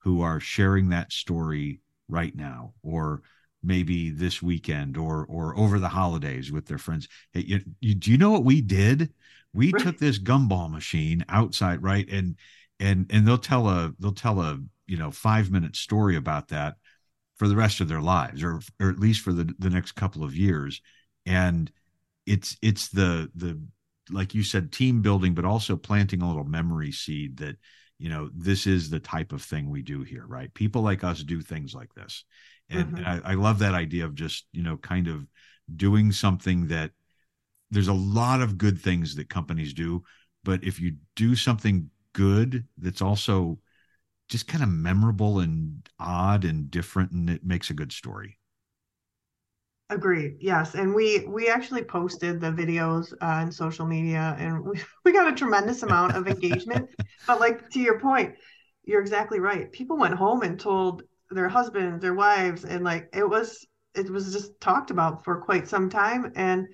who 0.00 0.20
are 0.20 0.38
sharing 0.38 0.90
that 0.90 1.12
story 1.12 1.80
right 2.08 2.36
now, 2.36 2.74
or 2.82 3.22
maybe 3.62 4.10
this 4.10 4.42
weekend, 4.42 4.96
or 4.96 5.24
or 5.28 5.58
over 5.58 5.78
the 5.78 5.88
holidays 5.88 6.52
with 6.52 6.66
their 6.66 6.78
friends. 6.78 7.08
Hey, 7.32 7.44
you, 7.46 7.60
you, 7.80 7.94
do 7.94 8.10
you 8.10 8.18
know 8.18 8.30
what 8.30 8.44
we 8.44 8.60
did? 8.60 9.12
We 9.54 9.72
right. 9.72 9.82
took 9.82 9.98
this 9.98 10.18
gumball 10.18 10.70
machine 10.70 11.24
outside, 11.28 11.82
right? 11.82 12.08
And 12.10 12.36
and 12.78 13.06
and 13.10 13.26
they'll 13.26 13.38
tell 13.38 13.68
a 13.68 13.92
they'll 13.98 14.12
tell 14.12 14.40
a 14.40 14.58
you 14.86 14.98
know 14.98 15.10
five 15.10 15.50
minute 15.50 15.76
story 15.76 16.16
about 16.16 16.48
that 16.48 16.76
for 17.36 17.48
the 17.48 17.56
rest 17.56 17.80
of 17.80 17.88
their 17.88 18.00
lives, 18.00 18.42
or 18.42 18.60
or 18.80 18.90
at 18.90 18.98
least 18.98 19.22
for 19.22 19.32
the 19.32 19.52
the 19.58 19.70
next 19.70 19.92
couple 19.92 20.24
of 20.24 20.36
years. 20.36 20.82
And 21.24 21.70
it's 22.26 22.56
it's 22.60 22.88
the 22.88 23.30
the 23.34 23.60
like 24.10 24.34
you 24.34 24.42
said, 24.42 24.72
team 24.72 25.02
building, 25.02 25.34
but 25.34 25.44
also 25.44 25.76
planting 25.76 26.22
a 26.22 26.28
little 26.28 26.44
memory 26.44 26.92
seed 26.92 27.38
that, 27.38 27.56
you 27.98 28.08
know, 28.08 28.30
this 28.34 28.66
is 28.66 28.90
the 28.90 29.00
type 29.00 29.32
of 29.32 29.42
thing 29.42 29.70
we 29.70 29.82
do 29.82 30.02
here, 30.02 30.24
right? 30.26 30.52
People 30.54 30.82
like 30.82 31.04
us 31.04 31.22
do 31.22 31.40
things 31.40 31.74
like 31.74 31.94
this. 31.94 32.24
And, 32.68 32.86
mm-hmm. 32.86 32.96
and 32.96 33.06
I, 33.06 33.32
I 33.32 33.34
love 33.34 33.60
that 33.60 33.74
idea 33.74 34.04
of 34.04 34.14
just, 34.14 34.46
you 34.52 34.62
know, 34.62 34.76
kind 34.76 35.08
of 35.08 35.26
doing 35.74 36.10
something 36.10 36.68
that 36.68 36.90
there's 37.70 37.88
a 37.88 37.92
lot 37.92 38.42
of 38.42 38.58
good 38.58 38.80
things 38.80 39.14
that 39.16 39.28
companies 39.28 39.72
do. 39.72 40.02
But 40.44 40.64
if 40.64 40.80
you 40.80 40.96
do 41.14 41.36
something 41.36 41.90
good 42.12 42.66
that's 42.76 43.02
also 43.02 43.58
just 44.28 44.48
kind 44.48 44.64
of 44.64 44.70
memorable 44.70 45.40
and 45.40 45.88
odd 45.98 46.44
and 46.44 46.70
different, 46.70 47.12
and 47.12 47.30
it 47.30 47.44
makes 47.44 47.70
a 47.70 47.74
good 47.74 47.92
story. 47.92 48.38
Agreed. 49.90 50.36
Yes, 50.40 50.74
and 50.74 50.94
we 50.94 51.26
we 51.26 51.48
actually 51.48 51.84
posted 51.84 52.40
the 52.40 52.50
videos 52.50 53.12
uh, 53.20 53.42
on 53.42 53.52
social 53.52 53.86
media, 53.86 54.34
and 54.38 54.64
we, 54.64 54.80
we 55.04 55.12
got 55.12 55.28
a 55.28 55.34
tremendous 55.34 55.82
amount 55.82 56.16
of 56.16 56.26
engagement. 56.26 56.88
but 57.26 57.40
like 57.40 57.68
to 57.70 57.80
your 57.80 58.00
point, 58.00 58.34
you're 58.84 59.00
exactly 59.00 59.38
right. 59.38 59.70
People 59.72 59.98
went 59.98 60.14
home 60.14 60.42
and 60.42 60.58
told 60.58 61.02
their 61.30 61.48
husbands, 61.48 62.00
their 62.00 62.14
wives, 62.14 62.64
and 62.64 62.84
like 62.84 63.08
it 63.12 63.28
was 63.28 63.66
it 63.94 64.08
was 64.10 64.32
just 64.32 64.58
talked 64.60 64.90
about 64.90 65.24
for 65.24 65.40
quite 65.40 65.68
some 65.68 65.90
time, 65.90 66.32
and 66.36 66.66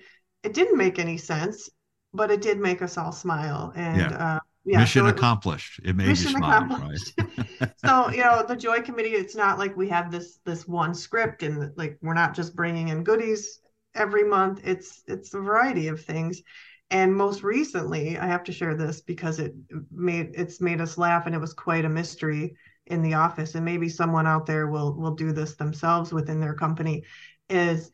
it 0.43 0.53
didn't 0.53 0.77
make 0.77 0.99
any 0.99 1.17
sense, 1.17 1.69
but 2.13 2.31
it 2.31 2.41
did 2.41 2.59
make 2.59 2.81
us 2.81 2.97
all 2.97 3.11
smile. 3.11 3.73
And 3.75 4.11
yeah. 4.11 4.35
uh, 4.35 4.39
yeah, 4.69 4.79
mission 4.79 5.03
so 5.03 5.09
accomplished. 5.09 5.79
It 5.83 5.95
made 5.95 6.09
mission 6.09 6.31
you 6.31 6.37
smile, 6.37 6.67
right? 6.67 7.71
so 7.85 8.09
you 8.11 8.23
know, 8.23 8.45
the 8.47 8.55
Joy 8.55 8.81
Committee. 8.81 9.09
It's 9.09 9.35
not 9.35 9.57
like 9.57 9.75
we 9.75 9.89
have 9.89 10.11
this 10.11 10.39
this 10.45 10.67
one 10.67 10.93
script, 10.93 11.41
and 11.41 11.71
like 11.75 11.97
we're 12.01 12.13
not 12.13 12.35
just 12.35 12.55
bringing 12.55 12.89
in 12.89 13.03
goodies 13.03 13.61
every 13.95 14.23
month. 14.23 14.61
It's 14.63 15.01
it's 15.07 15.33
a 15.33 15.39
variety 15.39 15.87
of 15.87 16.03
things. 16.03 16.43
And 16.91 17.15
most 17.15 17.43
recently, 17.43 18.17
I 18.17 18.27
have 18.27 18.43
to 18.45 18.51
share 18.51 18.75
this 18.75 19.01
because 19.01 19.39
it 19.39 19.53
made 19.91 20.31
it's 20.33 20.61
made 20.61 20.81
us 20.81 20.99
laugh, 20.99 21.25
and 21.25 21.33
it 21.33 21.41
was 21.41 21.53
quite 21.53 21.85
a 21.85 21.89
mystery 21.89 22.55
in 22.85 23.01
the 23.01 23.15
office. 23.15 23.55
And 23.55 23.65
maybe 23.65 23.89
someone 23.89 24.27
out 24.27 24.45
there 24.45 24.67
will 24.67 24.93
will 24.95 25.15
do 25.15 25.31
this 25.31 25.55
themselves 25.55 26.13
within 26.13 26.39
their 26.39 26.53
company. 26.53 27.05
Is 27.49 27.91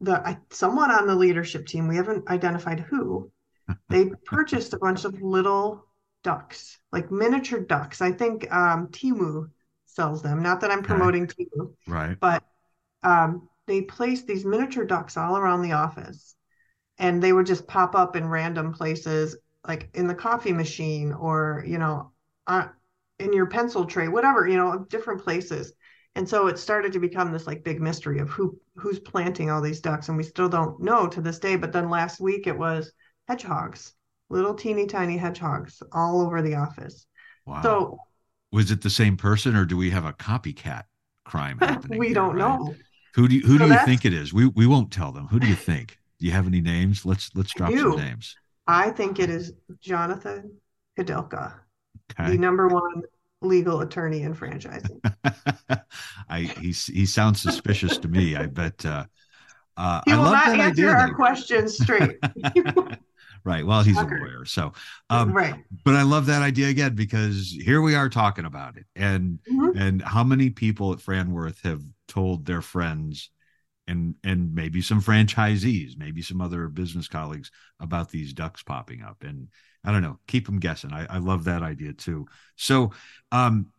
the 0.00 0.36
someone 0.50 0.90
on 0.90 1.06
the 1.06 1.14
leadership 1.14 1.66
team? 1.66 1.86
We 1.86 1.96
haven't 1.96 2.28
identified 2.28 2.80
who 2.80 3.30
they 3.88 4.10
purchased 4.24 4.72
a 4.74 4.78
bunch 4.78 5.04
of 5.04 5.20
little 5.22 5.86
ducks, 6.22 6.78
like 6.92 7.10
miniature 7.10 7.60
ducks. 7.60 8.00
I 8.00 8.12
think 8.12 8.52
um, 8.52 8.88
Temu 8.88 9.50
sells 9.86 10.22
them. 10.22 10.42
Not 10.42 10.60
that 10.60 10.70
I'm 10.70 10.82
promoting 10.82 11.24
okay. 11.24 11.46
Temu, 11.56 11.74
right? 11.86 12.16
But 12.20 12.42
um, 13.02 13.48
they 13.66 13.82
placed 13.82 14.26
these 14.26 14.44
miniature 14.44 14.84
ducks 14.84 15.16
all 15.16 15.36
around 15.36 15.62
the 15.62 15.72
office, 15.72 16.34
and 16.98 17.22
they 17.22 17.32
would 17.32 17.46
just 17.46 17.66
pop 17.66 17.94
up 17.94 18.16
in 18.16 18.28
random 18.28 18.72
places, 18.72 19.36
like 19.66 19.90
in 19.94 20.06
the 20.06 20.14
coffee 20.14 20.52
machine 20.52 21.12
or 21.12 21.64
you 21.66 21.78
know, 21.78 22.12
uh, 22.46 22.68
in 23.18 23.32
your 23.32 23.46
pencil 23.46 23.84
tray, 23.84 24.08
whatever 24.08 24.46
you 24.46 24.56
know, 24.56 24.86
different 24.88 25.22
places. 25.22 25.72
And 26.16 26.28
so 26.28 26.48
it 26.48 26.58
started 26.58 26.92
to 26.94 26.98
become 26.98 27.30
this 27.30 27.46
like 27.46 27.62
big 27.62 27.80
mystery 27.80 28.18
of 28.18 28.30
who 28.30 28.58
who's 28.76 28.98
planting 28.98 29.50
all 29.50 29.60
these 29.60 29.80
ducks, 29.80 30.08
and 30.08 30.16
we 30.16 30.24
still 30.24 30.48
don't 30.48 30.80
know 30.80 31.06
to 31.06 31.20
this 31.20 31.38
day. 31.38 31.56
But 31.56 31.72
then 31.72 31.88
last 31.88 32.20
week 32.20 32.46
it 32.46 32.58
was 32.58 32.92
hedgehogs, 33.30 33.94
little 34.28 34.54
teeny 34.54 34.86
tiny 34.86 35.16
hedgehogs 35.16 35.82
all 35.92 36.20
over 36.20 36.42
the 36.42 36.56
office. 36.56 37.06
Wow. 37.46 37.62
So 37.62 37.98
was 38.52 38.70
it 38.70 38.82
the 38.82 38.90
same 38.90 39.16
person, 39.16 39.54
or 39.56 39.64
do 39.64 39.76
we 39.76 39.90
have 39.90 40.04
a 40.04 40.12
copycat 40.12 40.84
crime 41.24 41.58
happening? 41.60 41.98
we 41.98 42.06
here, 42.08 42.14
don't 42.14 42.34
right? 42.36 42.58
know. 42.58 42.74
Who 43.14 43.28
do 43.28 43.36
you, 43.36 43.42
who 43.42 43.58
So 43.58 43.66
do 43.66 43.72
you 43.72 43.78
think 43.84 44.04
it 44.04 44.12
is? 44.12 44.32
We 44.32 44.46
we 44.46 44.66
won't 44.66 44.92
tell 44.92 45.12
them. 45.12 45.26
Who 45.28 45.40
do 45.40 45.46
you 45.46 45.54
think? 45.54 45.98
Do 46.18 46.26
you 46.26 46.32
have 46.32 46.46
any 46.46 46.60
names? 46.60 47.06
Let's 47.06 47.30
let's 47.34 47.52
drop 47.54 47.72
some 47.72 47.96
names. 47.96 48.34
I 48.66 48.90
think 48.90 49.18
it 49.18 49.30
is 49.30 49.52
Jonathan 49.80 50.56
Kadelka, 50.98 51.54
the 52.18 52.36
number 52.36 52.68
one 52.68 53.02
legal 53.42 53.80
attorney 53.80 54.22
in 54.22 54.34
franchising. 54.34 55.00
I 56.28 56.40
he 56.42 56.72
he 56.72 57.06
sounds 57.06 57.40
suspicious 57.40 57.98
to 57.98 58.08
me. 58.08 58.36
I 58.36 58.46
bet. 58.46 58.84
Uh, 58.84 59.06
uh, 59.76 60.02
He 60.04 60.12
I 60.12 60.16
will 60.16 60.24
love 60.24 60.32
not 60.32 60.46
that 60.46 60.60
answer 60.60 60.90
our 60.90 61.14
questions 61.14 61.78
straight. 61.78 62.18
right. 63.44 63.64
Well, 63.64 63.82
he's 63.82 64.00
a 64.00 64.06
lawyer, 64.06 64.44
so 64.44 64.72
um, 65.08 65.32
right. 65.32 65.54
but 65.84 65.94
I 65.94 66.02
love 66.02 66.26
that 66.26 66.42
idea 66.42 66.68
again 66.68 66.94
because 66.94 67.50
here 67.50 67.80
we 67.80 67.94
are 67.94 68.08
talking 68.08 68.44
about 68.44 68.76
it, 68.76 68.86
and 68.96 69.38
Mhm. 69.50 69.80
and 69.80 70.02
how 70.02 70.24
many 70.24 70.50
people 70.50 70.92
at 70.92 70.98
Franworth 70.98 71.62
have 71.62 71.82
told 72.08 72.46
their 72.46 72.62
friends 72.62 73.30
and 73.86 74.14
and 74.24 74.54
maybe 74.54 74.82
some 74.82 75.00
franchisees, 75.00 75.96
maybe 75.96 76.22
some 76.22 76.40
other 76.40 76.68
business 76.68 77.08
colleagues 77.08 77.50
about 77.80 78.10
these 78.10 78.32
ducks 78.32 78.62
popping 78.62 79.02
up, 79.02 79.22
and 79.24 79.48
I 79.84 79.92
don't 79.92 80.02
know, 80.02 80.18
keep 80.26 80.46
them 80.46 80.60
guessing. 80.60 80.92
I, 80.92 81.06
I 81.06 81.18
love 81.18 81.44
that 81.44 81.62
idea 81.62 81.92
too. 81.92 82.26
So, 82.56 82.92
um, 83.32 83.72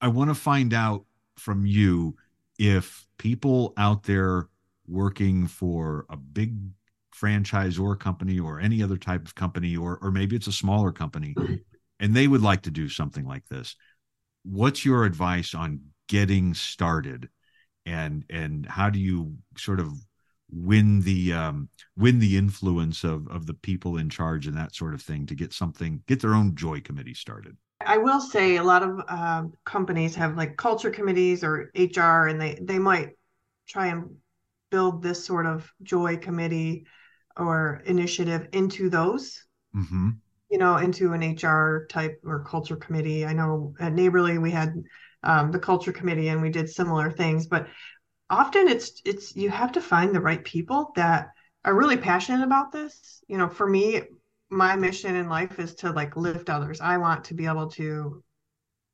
I 0.00 0.08
want 0.08 0.30
to 0.30 0.34
find 0.34 0.72
out 0.74 1.04
from 1.36 1.66
you 1.66 2.16
if 2.58 3.06
people 3.18 3.72
out 3.76 4.04
there 4.04 4.48
working 4.86 5.46
for 5.46 6.06
a 6.08 6.16
big 6.16 6.54
franchisor 7.20 7.98
company 7.98 8.38
or 8.38 8.60
any 8.60 8.82
other 8.82 8.96
type 8.96 9.24
of 9.26 9.34
company, 9.34 9.76
or 9.76 9.98
or 10.02 10.10
maybe 10.10 10.36
it's 10.36 10.46
a 10.46 10.52
smaller 10.52 10.92
company, 10.92 11.34
and 12.00 12.14
they 12.14 12.28
would 12.28 12.42
like 12.42 12.62
to 12.62 12.70
do 12.70 12.88
something 12.88 13.26
like 13.26 13.46
this. 13.48 13.76
What's 14.44 14.84
your 14.84 15.04
advice 15.04 15.54
on 15.54 15.80
getting 16.08 16.54
started, 16.54 17.28
and 17.84 18.24
and 18.30 18.66
how 18.66 18.90
do 18.90 18.98
you 18.98 19.36
sort 19.56 19.80
of 19.80 19.92
win 20.50 21.00
the 21.00 21.32
um, 21.32 21.68
win 21.96 22.18
the 22.18 22.36
influence 22.36 23.04
of 23.04 23.26
of 23.28 23.46
the 23.46 23.54
people 23.54 23.96
in 23.96 24.08
charge 24.08 24.46
and 24.46 24.56
that 24.56 24.74
sort 24.74 24.94
of 24.94 25.02
thing 25.02 25.26
to 25.26 25.34
get 25.34 25.52
something 25.52 26.02
get 26.06 26.20
their 26.20 26.34
own 26.34 26.54
joy 26.54 26.80
committee 26.80 27.14
started? 27.14 27.56
I 27.84 27.98
will 27.98 28.20
say 28.20 28.56
a 28.56 28.64
lot 28.64 28.82
of 28.82 29.00
um, 29.08 29.52
companies 29.64 30.14
have 30.14 30.36
like 30.36 30.56
culture 30.56 30.90
committees 30.90 31.44
or 31.44 31.70
HR, 31.74 32.28
and 32.28 32.40
they 32.40 32.58
they 32.60 32.78
might 32.78 33.10
try 33.68 33.88
and 33.88 34.16
build 34.70 35.02
this 35.02 35.24
sort 35.24 35.46
of 35.46 35.70
joy 35.82 36.16
committee 36.16 36.86
or 37.36 37.82
initiative 37.86 38.48
into 38.52 38.90
those, 38.90 39.44
Mm-hmm. 39.76 40.08
you 40.50 40.58
know, 40.58 40.76
into 40.76 41.12
an 41.12 41.22
HR 41.22 41.86
type 41.90 42.20
or 42.24 42.44
culture 42.44 42.76
committee. 42.76 43.26
I 43.26 43.32
know 43.32 43.74
at 43.80 43.92
Neighborly 43.92 44.38
we 44.38 44.50
had 44.50 44.74
um, 45.22 45.50
the 45.50 45.58
culture 45.58 45.92
committee, 45.92 46.28
and 46.28 46.40
we 46.40 46.50
did 46.50 46.70
similar 46.70 47.10
things, 47.10 47.46
but 47.46 47.66
often 48.30 48.68
it's 48.68 49.00
it's 49.04 49.36
you 49.36 49.50
have 49.50 49.72
to 49.72 49.80
find 49.80 50.14
the 50.14 50.20
right 50.20 50.44
people 50.44 50.92
that 50.96 51.30
are 51.64 51.74
really 51.74 51.96
passionate 51.96 52.44
about 52.44 52.72
this. 52.72 53.22
You 53.28 53.38
know, 53.38 53.48
for 53.48 53.68
me, 53.68 54.02
my 54.50 54.76
mission 54.76 55.16
in 55.16 55.28
life 55.28 55.58
is 55.58 55.74
to 55.76 55.92
like 55.92 56.16
lift 56.16 56.50
others. 56.50 56.80
I 56.80 56.98
want 56.98 57.24
to 57.26 57.34
be 57.34 57.46
able 57.46 57.68
to 57.72 58.22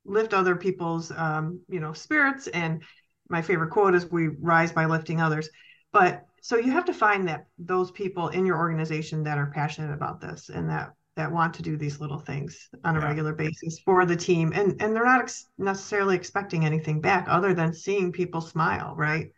lift 0.05 0.35
other 0.35 0.57
people's 0.57 1.11
um, 1.13 1.61
you 1.69 1.81
know, 1.81 1.93
spirits 1.93 2.49
and 2.49 2.83
my 3.29 3.41
favorite 3.43 3.71
quote 3.71 3.95
is 3.95 4.11
we 4.11 4.29
rise 4.29 4.73
by 4.73 4.87
lifting 4.87 5.21
others. 5.21 5.49
But 5.93 6.27
so 6.43 6.59
you 6.59 6.73
have 6.73 6.87
to 6.87 6.95
find 6.95 7.29
that 7.29 7.47
those 7.59 7.93
people 7.93 8.29
in 8.31 8.47
your 8.47 8.59
organization 8.59 9.25
that 9.25 9.39
are 9.39 9.53
passionate 9.53 9.95
about 9.95 10.21
this 10.21 10.51
and 10.51 10.71
that 10.71 10.93
that 11.17 11.33
want 11.33 11.55
to 11.55 11.63
do 11.63 11.79
these 11.79 12.01
little 12.01 12.19
things 12.21 12.71
on 12.85 12.97
a 12.97 13.01
Yeah. 13.01 13.03
regular 13.03 13.35
basis 13.35 13.81
for 13.85 14.07
the 14.07 14.17
team. 14.17 14.53
And 14.55 14.83
and 14.83 14.97
they're 14.97 15.07
not 15.07 15.23
ex- 15.23 15.49
necessarily 15.59 16.17
expecting 16.17 16.67
anything 16.67 17.01
back 17.03 17.27
other 17.29 17.55
than 17.55 17.75
seeing 17.75 18.13
people 18.13 18.43
smile 18.43 18.95
right? 18.97 19.29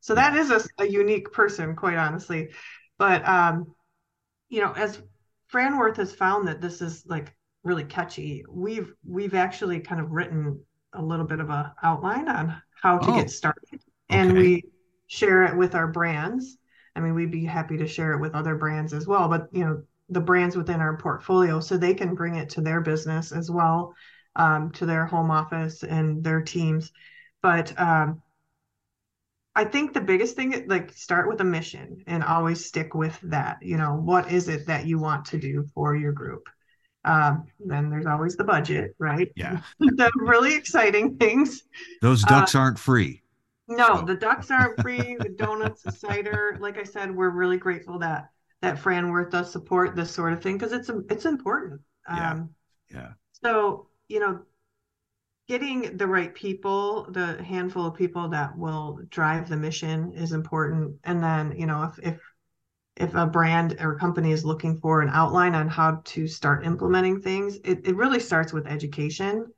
So 0.00 0.16
that 0.16 0.36
is 0.36 0.50
a, 0.50 0.62
a 0.80 0.86
unique 0.88 1.32
person 1.32 1.76
quite 1.76 1.98
honestly. 1.98 2.50
But 2.98 3.28
um 3.28 3.74
you 4.48 4.60
know 4.60 4.72
as 4.72 5.00
franworth 5.52 5.96
has 5.96 6.14
found 6.14 6.48
that 6.48 6.60
this 6.60 6.80
is 6.80 7.04
like 7.06 7.34
really 7.62 7.84
catchy 7.84 8.44
we've 8.50 8.92
we've 9.06 9.34
actually 9.34 9.80
kind 9.80 10.00
of 10.00 10.10
written 10.10 10.60
a 10.94 11.02
little 11.02 11.26
bit 11.26 11.40
of 11.40 11.50
a 11.50 11.74
outline 11.82 12.28
on 12.28 12.60
how 12.82 12.98
to 12.98 13.10
Oh, 13.10 13.12
get 13.12 13.30
started. 13.30 13.80
And 14.10 14.36
okay. 14.36 14.36
we 14.36 14.64
share 15.14 15.44
it 15.44 15.56
with 15.56 15.74
our 15.74 15.88
brands. 15.88 16.56
I 16.96 17.00
mean 17.00 17.14
we'd 17.14 17.30
be 17.30 17.44
happy 17.44 17.76
to 17.78 17.86
share 17.86 18.12
it 18.12 18.20
with 18.20 18.34
other 18.34 18.54
brands 18.54 18.92
as 18.92 19.06
well 19.06 19.28
but 19.28 19.48
you 19.52 19.64
know 19.64 19.82
the 20.10 20.20
brands 20.20 20.56
within 20.56 20.80
our 20.80 20.96
portfolio 20.96 21.60
so 21.60 21.76
they 21.76 21.94
can 21.94 22.14
bring 22.14 22.36
it 22.36 22.50
to 22.50 22.60
their 22.60 22.80
business 22.80 23.32
as 23.32 23.50
well 23.50 23.94
um, 24.36 24.70
to 24.72 24.86
their 24.86 25.06
home 25.06 25.30
office 25.30 25.82
and 25.82 26.22
their 26.22 26.42
teams. 26.42 26.92
But 27.42 27.78
um, 27.80 28.22
i 29.56 29.64
think 29.64 29.92
the 29.92 30.00
biggest 30.00 30.36
thing 30.36 30.64
like 30.68 30.92
start 30.92 31.28
with 31.28 31.40
a 31.40 31.44
mission 31.44 32.02
and 32.06 32.22
always 32.24 32.64
stick 32.64 32.94
with 32.94 33.18
that. 33.22 33.58
You 33.62 33.76
know 33.76 33.94
what 33.94 34.30
is 34.30 34.48
it 34.48 34.66
that 34.66 34.86
you 34.86 34.98
want 34.98 35.24
to 35.26 35.38
do 35.38 35.64
for 35.74 35.94
your 35.96 36.12
group? 36.12 36.48
Um, 37.04 37.46
then 37.60 37.90
there's 37.90 38.06
always 38.06 38.36
the 38.36 38.44
budget 38.44 38.94
right? 38.98 39.30
Yeah, 39.36 39.60
the 39.80 40.10
really 40.16 40.54
exciting 40.54 41.16
things. 41.18 41.62
Those 42.00 42.22
Uh, 42.24 42.28
ducks 42.28 42.54
aren't 42.54 42.78
free. 42.78 43.23
No, 43.68 44.02
the 44.02 44.14
ducks 44.14 44.50
aren't 44.50 44.80
free. 44.82 45.16
The 45.18 45.30
donuts, 45.30 45.82
the 45.82 45.92
cider. 45.92 46.56
Like 46.60 46.78
I 46.78 46.84
said, 46.84 47.14
we're 47.14 47.30
really 47.30 47.58
grateful 47.58 47.98
that 48.00 48.30
that 48.62 48.76
Franworth 48.78 49.30
does 49.30 49.52
support 49.52 49.94
this 49.94 50.10
sort 50.10 50.32
of 50.32 50.42
thing 50.42 50.56
because 50.58 50.72
it's 50.72 50.90
it's 51.10 51.24
important. 51.24 51.80
Yeah. 52.08 52.32
Um, 52.32 52.50
Yeah, 52.90 53.12
so 53.32 53.88
you 54.08 54.20
know, 54.20 54.42
getting 55.48 55.96
the 55.96 56.06
right 56.06 56.34
people, 56.34 57.06
the 57.10 57.42
handful 57.42 57.86
of 57.86 57.94
people 57.94 58.28
that 58.28 58.56
will 58.56 59.00
drive 59.10 59.48
the 59.48 59.56
mission 59.56 60.12
is 60.12 60.32
important. 60.32 60.96
And 61.04 61.22
then 61.22 61.54
you 61.58 61.66
know, 61.66 61.84
if 61.84 61.98
if 61.98 62.20
if 62.96 63.14
a 63.16 63.26
brand 63.26 63.76
or 63.80 63.98
company 63.98 64.32
is 64.32 64.44
looking 64.44 64.78
for 64.78 65.02
an 65.02 65.10
outline 65.10 65.54
on 65.56 65.68
how 65.68 66.02
to 66.04 66.28
start 66.28 66.66
implementing 66.66 67.22
things, 67.22 67.56
it, 67.64 67.86
it 67.88 67.96
really 67.96 68.20
starts 68.20 68.52
with 68.52 68.68
education 68.68 69.52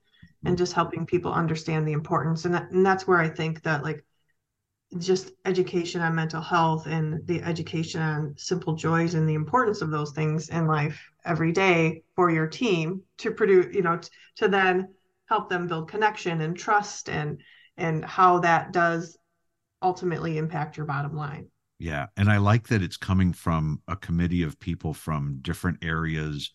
and 0.46 0.56
just 0.56 0.72
helping 0.72 1.04
people 1.04 1.32
understand 1.32 1.86
the 1.86 1.92
importance. 1.92 2.44
And, 2.44 2.54
that, 2.54 2.70
and 2.70 2.86
that's 2.86 3.06
where 3.06 3.18
I 3.18 3.28
think 3.28 3.62
that 3.64 3.82
like 3.82 4.04
just 4.98 5.32
education 5.44 6.00
on 6.00 6.14
mental 6.14 6.40
health 6.40 6.86
and 6.86 7.26
the 7.26 7.42
education 7.42 8.00
on 8.00 8.34
simple 8.38 8.74
joys 8.74 9.14
and 9.14 9.28
the 9.28 9.34
importance 9.34 9.82
of 9.82 9.90
those 9.90 10.12
things 10.12 10.48
in 10.48 10.66
life 10.68 11.10
every 11.24 11.50
day 11.52 12.04
for 12.14 12.30
your 12.30 12.46
team 12.46 13.02
to 13.18 13.32
produce, 13.32 13.74
you 13.74 13.82
know, 13.82 13.96
t- 13.96 14.08
to 14.36 14.46
then 14.48 14.94
help 15.28 15.50
them 15.50 15.66
build 15.66 15.90
connection 15.90 16.40
and 16.40 16.56
trust 16.56 17.08
and 17.08 17.40
and 17.76 18.04
how 18.04 18.38
that 18.38 18.72
does 18.72 19.18
ultimately 19.82 20.38
impact 20.38 20.76
your 20.76 20.86
bottom 20.86 21.14
line. 21.14 21.48
yeah, 21.78 22.06
and 22.16 22.30
I 22.30 22.38
like 22.38 22.68
that 22.68 22.82
it's 22.82 22.96
coming 22.96 23.32
from 23.32 23.82
a 23.88 23.96
committee 23.96 24.42
of 24.42 24.58
people 24.58 24.94
from 24.94 25.40
different 25.42 25.84
areas 25.84 26.52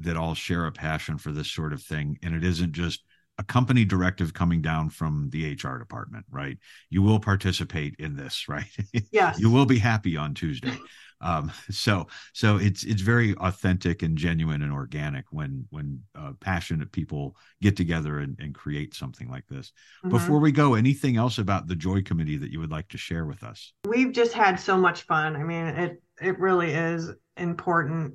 that 0.00 0.16
all 0.16 0.34
share 0.34 0.66
a 0.66 0.72
passion 0.72 1.16
for 1.16 1.32
this 1.32 1.50
sort 1.50 1.72
of 1.72 1.82
thing, 1.82 2.18
and 2.22 2.34
it 2.34 2.44
isn't 2.44 2.72
just 2.72 3.02
a 3.38 3.44
company 3.44 3.84
directive 3.84 4.34
coming 4.34 4.60
down 4.60 4.90
from 4.90 5.30
the 5.30 5.52
HR 5.52 5.78
department, 5.78 6.26
right? 6.30 6.58
You 6.90 7.02
will 7.02 7.20
participate 7.20 7.94
in 7.98 8.16
this, 8.16 8.44
right? 8.48 8.66
Yes. 9.12 9.38
you 9.38 9.50
will 9.50 9.66
be 9.66 9.78
happy 9.78 10.16
on 10.16 10.34
Tuesday. 10.34 10.76
Um, 11.20 11.50
so 11.70 12.06
so 12.32 12.56
it's 12.56 12.84
it's 12.84 13.02
very 13.02 13.34
authentic 13.36 14.02
and 14.02 14.16
genuine 14.16 14.62
and 14.62 14.72
organic 14.72 15.24
when 15.30 15.66
when 15.70 16.02
uh, 16.14 16.32
passionate 16.40 16.92
people 16.92 17.36
get 17.60 17.76
together 17.76 18.18
and, 18.18 18.36
and 18.40 18.54
create 18.54 18.94
something 18.94 19.28
like 19.28 19.46
this. 19.48 19.72
Mhm. 20.04 20.10
Before 20.10 20.40
we 20.40 20.52
go, 20.52 20.74
anything 20.74 21.16
else 21.16 21.38
about 21.38 21.66
the 21.68 21.76
Joy 21.76 22.02
Committee 22.02 22.36
that 22.36 22.50
you 22.50 22.60
would 22.60 22.70
like 22.70 22.88
to 22.88 22.98
share 22.98 23.24
with 23.24 23.42
us? 23.42 23.72
we've 23.86 24.12
just 24.12 24.32
had 24.32 24.60
so 24.60 24.76
much 24.76 25.02
fun. 25.02 25.36
I 25.36 25.42
mean, 25.44 25.66
it 25.66 26.02
it 26.20 26.38
really 26.38 26.72
is 26.72 27.10
important 27.36 28.14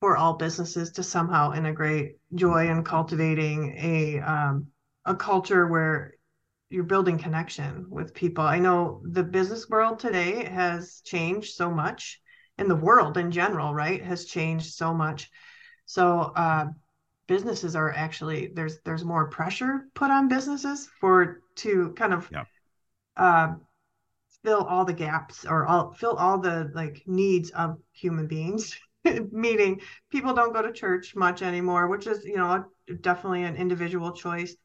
for 0.00 0.16
all 0.16 0.34
businesses 0.34 0.90
to 0.92 1.02
somehow 1.02 1.52
integrate 1.52 2.16
joy 2.34 2.68
in 2.68 2.84
cultivating 2.84 3.74
a 3.78 4.20
um, 4.20 4.66
a 5.04 5.14
culture 5.14 5.66
where 5.68 6.14
you're 6.70 6.84
building 6.84 7.18
connection 7.18 7.86
with 7.90 8.14
people. 8.14 8.44
I 8.44 8.58
know 8.58 9.00
the 9.04 9.22
business 9.22 9.68
world 9.68 9.98
today 10.00 10.44
has 10.44 11.00
changed 11.04 11.54
so 11.54 11.70
much, 11.70 12.20
and 12.58 12.70
the 12.70 12.76
world 12.76 13.16
in 13.16 13.30
general, 13.30 13.72
right, 13.74 14.02
has 14.02 14.24
changed 14.26 14.74
so 14.74 14.92
much. 14.92 15.30
So 15.86 16.20
uh, 16.36 16.66
businesses 17.28 17.76
are 17.76 17.92
actually 17.92 18.48
there's 18.54 18.80
there's 18.84 19.04
more 19.04 19.28
pressure 19.30 19.88
put 19.94 20.10
on 20.10 20.28
businesses 20.28 20.88
for 21.00 21.40
to 21.56 21.92
kind 21.94 22.14
of 22.14 22.30
Yeah. 22.30 22.44
uh, 23.16 23.54
fill 24.44 24.62
all 24.64 24.84
the 24.84 24.92
gaps 24.92 25.44
or 25.44 25.66
all 25.66 25.92
fill 25.94 26.14
all 26.16 26.38
the 26.38 26.70
like 26.74 27.02
needs 27.06 27.50
of 27.50 27.78
human 27.92 28.26
beings 28.26 28.78
meaning 29.32 29.80
people 30.10 30.34
don't 30.34 30.52
go 30.52 30.62
to 30.62 30.72
church 30.72 31.14
much 31.14 31.42
anymore 31.42 31.88
which 31.88 32.06
is 32.06 32.24
you 32.24 32.36
know 32.36 32.64
definitely 33.00 33.42
an 33.44 33.56
individual 33.56 34.12
choice 34.12 34.56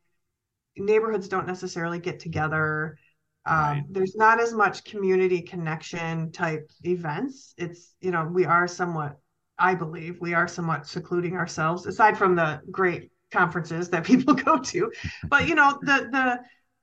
neighborhoods 0.77 1.27
don't 1.27 1.47
necessarily 1.47 1.99
get 1.99 2.19
together. 2.19 2.97
Um, 3.45 3.58
Right. 3.58 3.84
There's 3.89 4.15
not 4.15 4.39
as 4.39 4.54
much 4.54 4.84
community 4.84 5.41
connection 5.41 6.32
type 6.32 6.69
events. 6.84 7.54
It's, 7.58 7.95
you 7.99 8.12
know, 8.12 8.25
we 8.25 8.45
are 8.45 8.67
somewhat, 8.67 9.17
I 9.58 9.73
believe, 9.75 10.19
we 10.21 10.34
are 10.34 10.47
somewhat 10.47 10.86
secluding 10.86 11.36
ourselves, 11.36 11.86
aside 11.88 12.17
from 12.17 12.36
the 12.36 12.62
great 12.69 13.12
conferences 13.32 13.89
that 13.89 14.04
people 14.12 14.34
go 14.36 14.60
to. 14.60 14.91
But, 15.27 15.47
you 15.47 15.56
know, 15.56 15.80
the, 15.82 16.08
the 16.12 16.39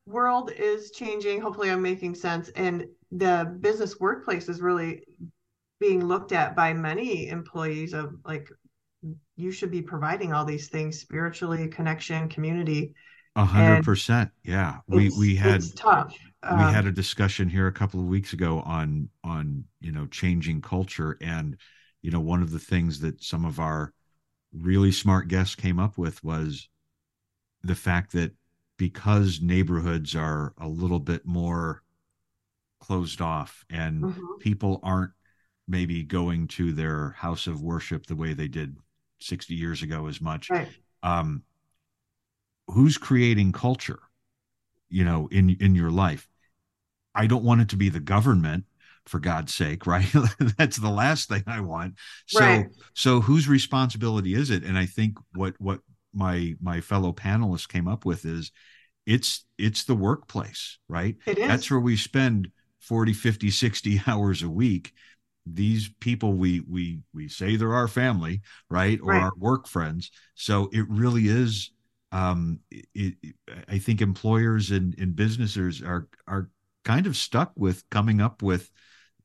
world 0.07 0.51
is 0.51 0.91
changing. 0.91 1.41
Hopefully, 1.41 1.71
I'm 1.71 1.83
making 1.83 2.17
sense. 2.17 2.49
And 2.51 2.87
the 3.13 3.57
business 3.61 4.01
workplace 4.01 4.49
is 4.49 4.61
really 4.61 5.05
being 5.81 6.05
looked 6.07 6.33
at 6.33 6.57
by 6.57 6.73
many 6.73 7.29
employees 7.29 7.95
of 7.95 8.15
like, 8.25 8.49
you 9.37 9.53
should 9.53 9.71
be 9.71 9.83
providing 9.83 10.33
all 10.33 10.45
these 10.45 10.69
things 10.69 11.01
spiritually, 11.01 11.69
connection, 11.69 12.29
community. 12.29 12.95
A 13.37 13.45
hundred 13.45 13.83
percent. 13.83 14.31
Yeah. 14.43 14.81
We 14.89 15.11
we 15.11 15.37
had 15.37 15.73
tough. 15.77 16.15
we 16.49 16.67
Um, 16.67 16.69
had 16.69 16.87
a 16.87 16.93
discussion 16.93 17.49
here 17.49 17.67
a 17.67 17.73
couple 17.73 18.01
of 18.01 18.07
weeks 18.07 18.33
ago 18.33 18.61
on 18.61 19.09
on 19.25 19.65
you 19.81 19.93
know 19.93 20.07
changing 20.07 20.63
culture 20.63 21.17
and 21.21 21.57
you 22.03 22.11
know 22.11 22.21
one 22.21 22.43
of 22.43 22.51
the 22.51 22.59
things 22.59 23.01
that 23.01 23.23
some 23.23 23.45
of 23.45 23.61
our 23.61 23.93
really 24.53 24.93
smart 24.93 25.29
guests 25.29 25.55
came 25.57 25.79
up 25.81 25.99
with 25.99 26.23
was 26.25 26.69
the 27.63 27.75
fact 27.77 28.13
that 28.13 28.33
because 28.79 29.41
neighborhoods 29.43 30.15
are 30.17 30.55
a 30.59 30.69
little 30.69 31.01
bit 31.01 31.27
more 31.27 31.83
closed 32.81 33.21
off 33.21 33.65
and 33.71 34.07
mhm, 34.07 34.39
people 34.39 34.81
aren't 34.83 35.13
maybe 35.69 36.03
going 36.03 36.49
to 36.49 36.73
their 36.73 37.11
house 37.11 37.47
of 37.47 37.63
worship 37.63 38.07
the 38.07 38.17
way 38.17 38.33
they 38.35 38.49
did 38.49 38.77
60 39.21 39.55
years 39.55 39.83
ago 39.83 40.07
as 40.07 40.21
much 40.21 40.49
right. 40.51 40.69
um 41.03 41.43
who's 42.69 42.99
creating 42.99 43.53
culture 43.53 44.01
you 44.89 45.05
know 45.05 45.29
in 45.31 45.51
in 45.61 45.75
your 45.75 45.91
life 45.91 46.29
i 47.15 47.27
don't 47.27 47.45
want 47.45 47.61
it 47.61 47.69
to 47.69 47.77
be 47.77 47.89
the 47.89 48.01
government 48.01 48.65
for 49.07 49.19
god's 49.19 49.55
sake 49.55 49.87
right 49.95 50.07
that's 50.57 50.77
the 50.77 50.91
last 50.91 51.29
thing 51.29 51.43
i 51.47 51.61
want 51.61 51.95
so 52.27 52.41
Right. 52.41 52.67
so 52.95 53.21
whose 53.21 53.49
responsibility 53.49 54.35
is 54.35 54.51
it 54.51 54.65
and 54.65 54.79
i 54.79 54.87
think 54.87 55.19
what 55.35 55.55
what 55.59 55.81
my 56.15 56.55
my 56.61 56.81
fellow 56.81 57.13
panelists 57.13 57.69
came 57.69 57.89
up 57.89 58.05
with 58.05 58.25
is 58.25 58.51
it's 59.07 59.45
it's 59.57 59.85
the 59.85 59.95
workplace 59.95 60.79
right 60.89 61.17
It 61.27 61.39
is. 61.39 61.49
that's 61.49 61.71
where 61.71 61.81
we 61.81 61.97
spend 61.97 62.51
40 62.81 63.13
50 63.13 63.51
60 63.51 64.03
hours 64.07 64.43
a 64.43 64.49
week 64.49 64.93
these 65.55 65.91
people 66.01 66.35
we 66.35 66.61
we 66.69 67.01
we 67.15 67.29
say 67.29 67.57
they're 67.57 67.75
our 67.75 67.89
family 67.89 68.41
right 68.71 69.01
or 69.03 69.15
Right. 69.15 69.23
our 69.23 69.33
work 69.37 69.67
friends 69.69 70.11
so 70.35 70.69
it 70.73 70.87
really 70.89 71.29
is 71.29 71.71
um 72.13 72.59
it, 72.71 73.15
it- 73.23 73.35
i 73.69 73.79
think 73.79 74.01
employers 74.01 74.71
and, 74.71 74.95
and 74.99 75.17
businesses 75.17 75.83
are 75.83 76.09
are 76.27 76.51
kind 76.85 77.07
of 77.07 77.17
stuck 77.17 77.53
with 77.57 77.85
coming 77.91 78.21
up 78.21 78.43
with 78.43 78.71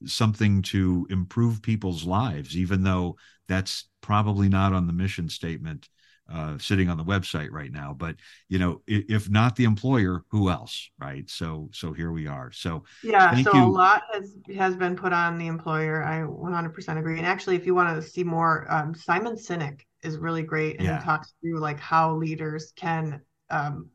something 0.05 0.61
to 0.61 1.07
improve 1.09 1.61
people's 1.61 2.03
lives 2.03 2.57
even 2.57 2.83
though 2.83 3.15
that's 3.47 3.87
probably 4.01 4.49
not 4.49 4.73
on 4.73 4.87
the 4.87 4.93
mission 4.93 5.29
statement 5.29 5.87
uh, 6.31 6.57
sitting 6.57 6.89
on 6.89 6.97
the 6.97 7.03
website 7.03 7.51
right 7.51 7.71
now 7.71 7.93
but 7.97 8.15
you 8.49 8.57
know 8.59 8.81
i- 8.89 9.05
if 9.09 9.29
not 9.29 9.55
the 9.55 9.63
employer 9.65 10.23
who 10.31 10.49
else 10.49 10.89
right 10.99 11.29
so 11.29 11.69
so 11.73 11.93
here 11.93 12.11
we 12.11 12.27
are 12.27 12.51
so 12.51 12.83
Yeah, 13.01 13.35
so 13.35 13.51
a 13.59 13.65
lot 13.65 14.03
has 14.13 14.37
has 14.55 14.77
been 14.77 14.95
put 14.95 15.11
on 15.11 15.37
the 15.37 15.47
employer. 15.47 16.03
I 16.03 16.23
100% 16.23 16.99
agree. 16.99 17.17
And 17.17 17.27
actually, 17.27 17.57
if 17.57 17.65
you 17.65 17.75
want 17.75 18.01
to 18.01 18.09
see 18.09 18.23
more, 18.23 18.65
um, 18.71 18.95
Simon 18.95 19.35
Sinek 19.35 19.81
is 20.03 20.17
really 20.17 20.43
great 20.43 20.79
and 20.79 20.87
Yeah. 20.87 20.91
he 20.91 20.97
talks 20.97 21.33
through 21.41 21.59
like 21.59 21.79
how 21.79 22.15
leaders 22.15 22.71
can, 22.77 23.21
um, 23.49 23.89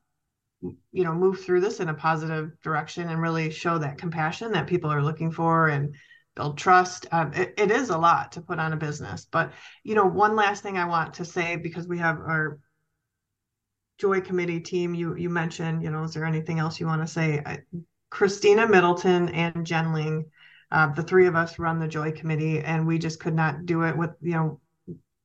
you 0.93 1.05
know, 1.05 1.15
move 1.15 1.41
through 1.45 1.61
this 1.61 1.81
in 1.81 1.89
a 1.89 1.95
positive 1.95 2.53
direction 2.63 3.09
and 3.09 3.21
really 3.21 3.51
show 3.51 3.79
that 3.79 3.99
compassion 3.99 4.53
that 4.53 4.67
people 4.67 4.91
are 4.91 5.03
looking 5.03 5.31
for 5.31 5.69
and 5.69 5.95
build 6.39 6.57
trust. 6.57 7.07
Um, 7.11 7.33
it, 7.35 7.53
it 7.59 7.71
is 7.73 7.91
a 7.91 7.99
lot 7.99 8.33
to 8.33 8.41
put 8.41 8.61
on 8.61 8.73
a 8.73 8.77
business, 8.77 9.27
but 9.31 9.53
you 9.83 9.97
know, 9.97 10.07
one 10.07 10.37
last 10.37 10.63
thing 10.63 10.79
I 10.79 10.85
want 10.85 11.15
to 11.15 11.25
say 11.25 11.57
because 11.57 11.89
we 11.89 11.99
have 11.99 12.19
our 12.19 12.61
Joy 13.99 14.21
Committee 14.21 14.61
team. 14.61 14.95
You 14.95 15.17
you 15.17 15.31
mentioned, 15.31 15.83
you 15.83 15.91
know, 15.91 16.05
is 16.05 16.15
there 16.15 16.25
anything 16.25 16.61
else 16.61 16.79
you 16.79 16.87
want 16.87 17.03
to 17.03 17.13
say? 17.13 17.43
I, 17.45 17.59
Christina 18.09 18.69
Middleton 18.69 19.31
and 19.31 19.67
Jen 19.67 19.93
Ling, 19.93 20.27
uh, 20.71 20.93
the 20.95 21.03
three 21.03 21.27
of 21.27 21.35
us 21.35 21.59
run 21.59 21.81
the 21.81 21.89
Joy 21.89 22.13
Committee, 22.13 22.61
and 22.61 22.87
we 22.87 22.99
just 22.99 23.19
could 23.19 23.35
not 23.35 23.67
do 23.67 23.83
it 23.83 23.97
with, 23.99 24.11
you 24.23 24.35
know, 24.35 24.61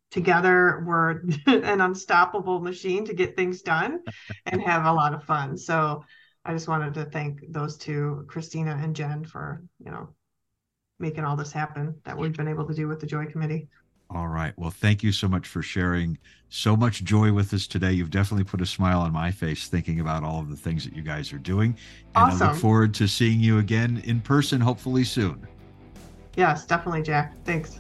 together 0.10 0.84
we're 0.88 1.22
an 1.46 1.80
unstoppable 1.80 2.60
machine 2.60 3.06
to 3.06 3.14
get 3.14 3.38
things 3.38 3.62
done 3.62 4.00
and 4.48 4.64
have 4.64 4.86
a 4.86 4.92
lot 4.92 5.14
of 5.14 5.24
fun. 5.26 5.58
So 5.58 6.04
I 6.44 6.54
just 6.54 6.68
wanted 6.68 6.96
to 6.96 7.06
thank 7.06 7.40
those 7.50 7.78
two, 7.78 8.26
Christina 8.28 8.80
and 8.82 8.96
Jen, 8.96 9.26
for, 9.26 9.64
you 9.78 9.92
know, 9.92 10.10
making 11.04 11.26
all 11.26 11.36
this 11.36 11.52
happen 11.52 11.94
that 12.06 12.18
we've 12.18 12.36
been 12.36 12.48
able 12.48 12.66
to 12.66 12.74
do 12.74 12.88
with 12.88 13.00
the 13.00 13.06
Joy 13.06 13.26
Committee. 13.26 13.68
All 14.10 14.30
right. 14.30 14.54
Well, 14.58 14.72
thank 14.72 15.04
you 15.04 15.12
so 15.12 15.28
much 15.28 15.48
for 15.48 15.62
sharing 15.62 16.18
so 16.50 16.78
much 16.78 17.04
joy 17.04 17.34
with 17.34 17.54
us 17.54 17.68
today. 17.68 17.92
You've 17.92 18.12
definitely 18.12 18.46
put 18.46 18.62
a 18.62 18.66
smile 18.66 19.02
on 19.02 19.12
my 19.12 19.32
face 19.32 19.68
thinking 19.68 20.00
about 20.00 20.24
all 20.24 20.40
of 20.40 20.50
the 20.50 20.56
things 20.56 20.86
that 20.86 20.96
you 20.96 21.02
guys 21.02 21.34
are 21.34 21.40
doing. 21.40 21.76
And 22.16 22.32
I 22.32 22.48
look 22.48 22.56
forward 22.58 22.94
to 22.96 23.08
seeing 23.08 23.40
you 23.40 23.58
again 23.58 24.02
in 24.06 24.22
person, 24.22 24.62
hopefully 24.62 25.04
soon. 25.04 25.46
Yes, 26.38 26.66
definitely, 26.66 27.02
Jack. 27.02 27.34
Thanks. 27.44 27.80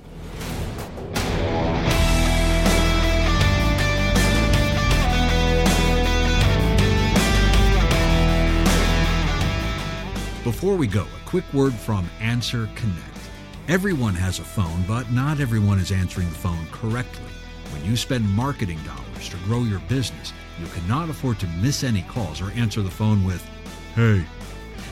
Before 10.43 10.75
we 10.75 10.87
go, 10.87 11.03
a 11.03 11.29
quick 11.29 11.45
word 11.53 11.73
from 11.73 12.09
AnswerConnect. 12.19 13.12
Everyone 13.69 14.13
has 14.15 14.39
a 14.39 14.43
phone, 14.43 14.83
but 14.89 15.09
not 15.09 15.39
everyone 15.39 15.79
is 15.79 15.93
answering 15.93 16.27
the 16.27 16.35
phone 16.35 16.67
correctly. 16.69 17.31
When 17.71 17.85
you 17.85 17.95
spend 17.95 18.29
marketing 18.29 18.77
dollars 18.83 19.29
to 19.29 19.37
grow 19.45 19.63
your 19.63 19.79
business, 19.87 20.33
you 20.59 20.65
cannot 20.67 21.09
afford 21.09 21.39
to 21.39 21.47
miss 21.47 21.85
any 21.85 22.01
calls 22.01 22.41
or 22.41 22.51
answer 22.51 22.81
the 22.81 22.91
phone 22.91 23.23
with, 23.23 23.41
Hey. 23.95 24.25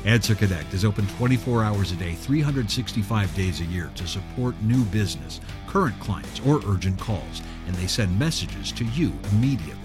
AnswerConnect 0.06 0.74
is 0.74 0.86
open 0.86 1.06
24 1.18 1.66
hours 1.66 1.92
a 1.92 1.96
day, 1.98 2.14
365 2.14 3.36
days 3.36 3.60
a 3.60 3.66
year 3.66 3.92
to 3.96 4.08
support 4.08 4.56
new 4.62 4.86
business, 4.86 5.42
current 5.68 6.00
clients, 6.00 6.40
or 6.40 6.62
urgent 6.66 6.98
calls, 6.98 7.42
and 7.68 7.76
they 7.76 7.88
send 7.88 8.18
messages 8.18 8.72
to 8.72 8.86
you 8.86 9.12
immediately. 9.34 9.76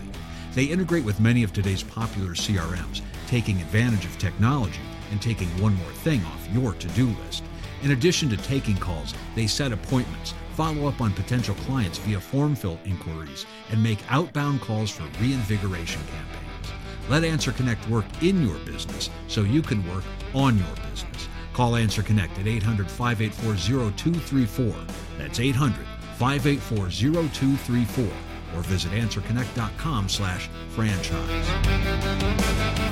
They 0.55 0.67
integrate 0.67 1.05
with 1.05 1.19
many 1.19 1.43
of 1.43 1.53
today's 1.53 1.83
popular 1.83 2.31
CRMs, 2.31 3.03
taking 3.27 3.61
advantage 3.61 4.05
of 4.07 4.17
technology 4.19 4.81
and 5.11 5.21
taking 5.21 5.49
one 5.61 5.75
more 5.75 5.93
thing 6.05 6.25
off 6.27 6.49
your 6.53 6.73
to 6.75 6.89
do 6.89 7.09
list. 7.27 7.43
In 7.83 7.93
addition 7.93 8.29
to 8.31 8.37
taking 8.37 8.77
calls, 8.77 9.15
they 9.35 9.47
set 9.47 9.73
appointments, 9.73 10.35
follow 10.55 10.89
up 10.89 11.01
on 11.01 11.13
potential 11.13 11.55
clients 11.67 11.99
via 11.99 12.21
form 12.21 12.55
fill 12.55 12.79
inquiries, 12.85 13.47
and 13.71 13.83
make 13.83 13.99
outbound 14.11 14.61
calls 14.61 14.91
for 14.91 15.05
reinvigoration 15.21 16.01
campaigns. 16.03 16.73
Let 17.09 17.23
AnswerConnect 17.23 17.89
work 17.89 18.07
in 18.23 18.47
your 18.47 18.59
business 18.61 19.11
so 19.29 19.43
you 19.43 19.63
can 19.63 19.87
work 19.93 20.05
on 20.35 20.59
your 20.59 20.75
business. 20.91 21.29
Call 21.53 21.73
AnswerConnect 21.73 22.39
at 22.39 22.47
800 22.47 22.91
584 22.91 23.93
0234. 23.93 24.75
That's 25.19 25.41
800 25.41 25.87
584 26.19 26.91
0234 26.91 28.09
or 28.57 28.63
visit 28.63 28.93
answerconnect.com 28.93 30.09
slash 30.09 30.49
franchise. 30.71 32.86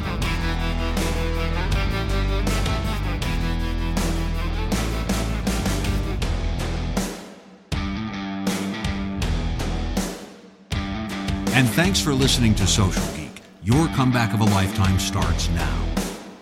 And 11.55 11.69
thanks 11.69 12.01
for 12.01 12.13
listening 12.13 12.57
to 12.57 12.67
Social 12.67 13.07
Geek. 13.15 13.41
Your 13.63 13.87
comeback 13.95 14.35
of 14.35 14.41
a 14.41 14.45
lifetime 14.45 14.99
starts 14.99 15.49
now. 15.51 15.95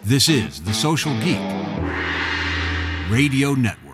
This 0.04 0.30
is 0.30 0.62
the 0.62 0.72
Social 0.72 1.12
Geek 1.20 1.38
Radio 3.10 3.52
Network. 3.52 3.91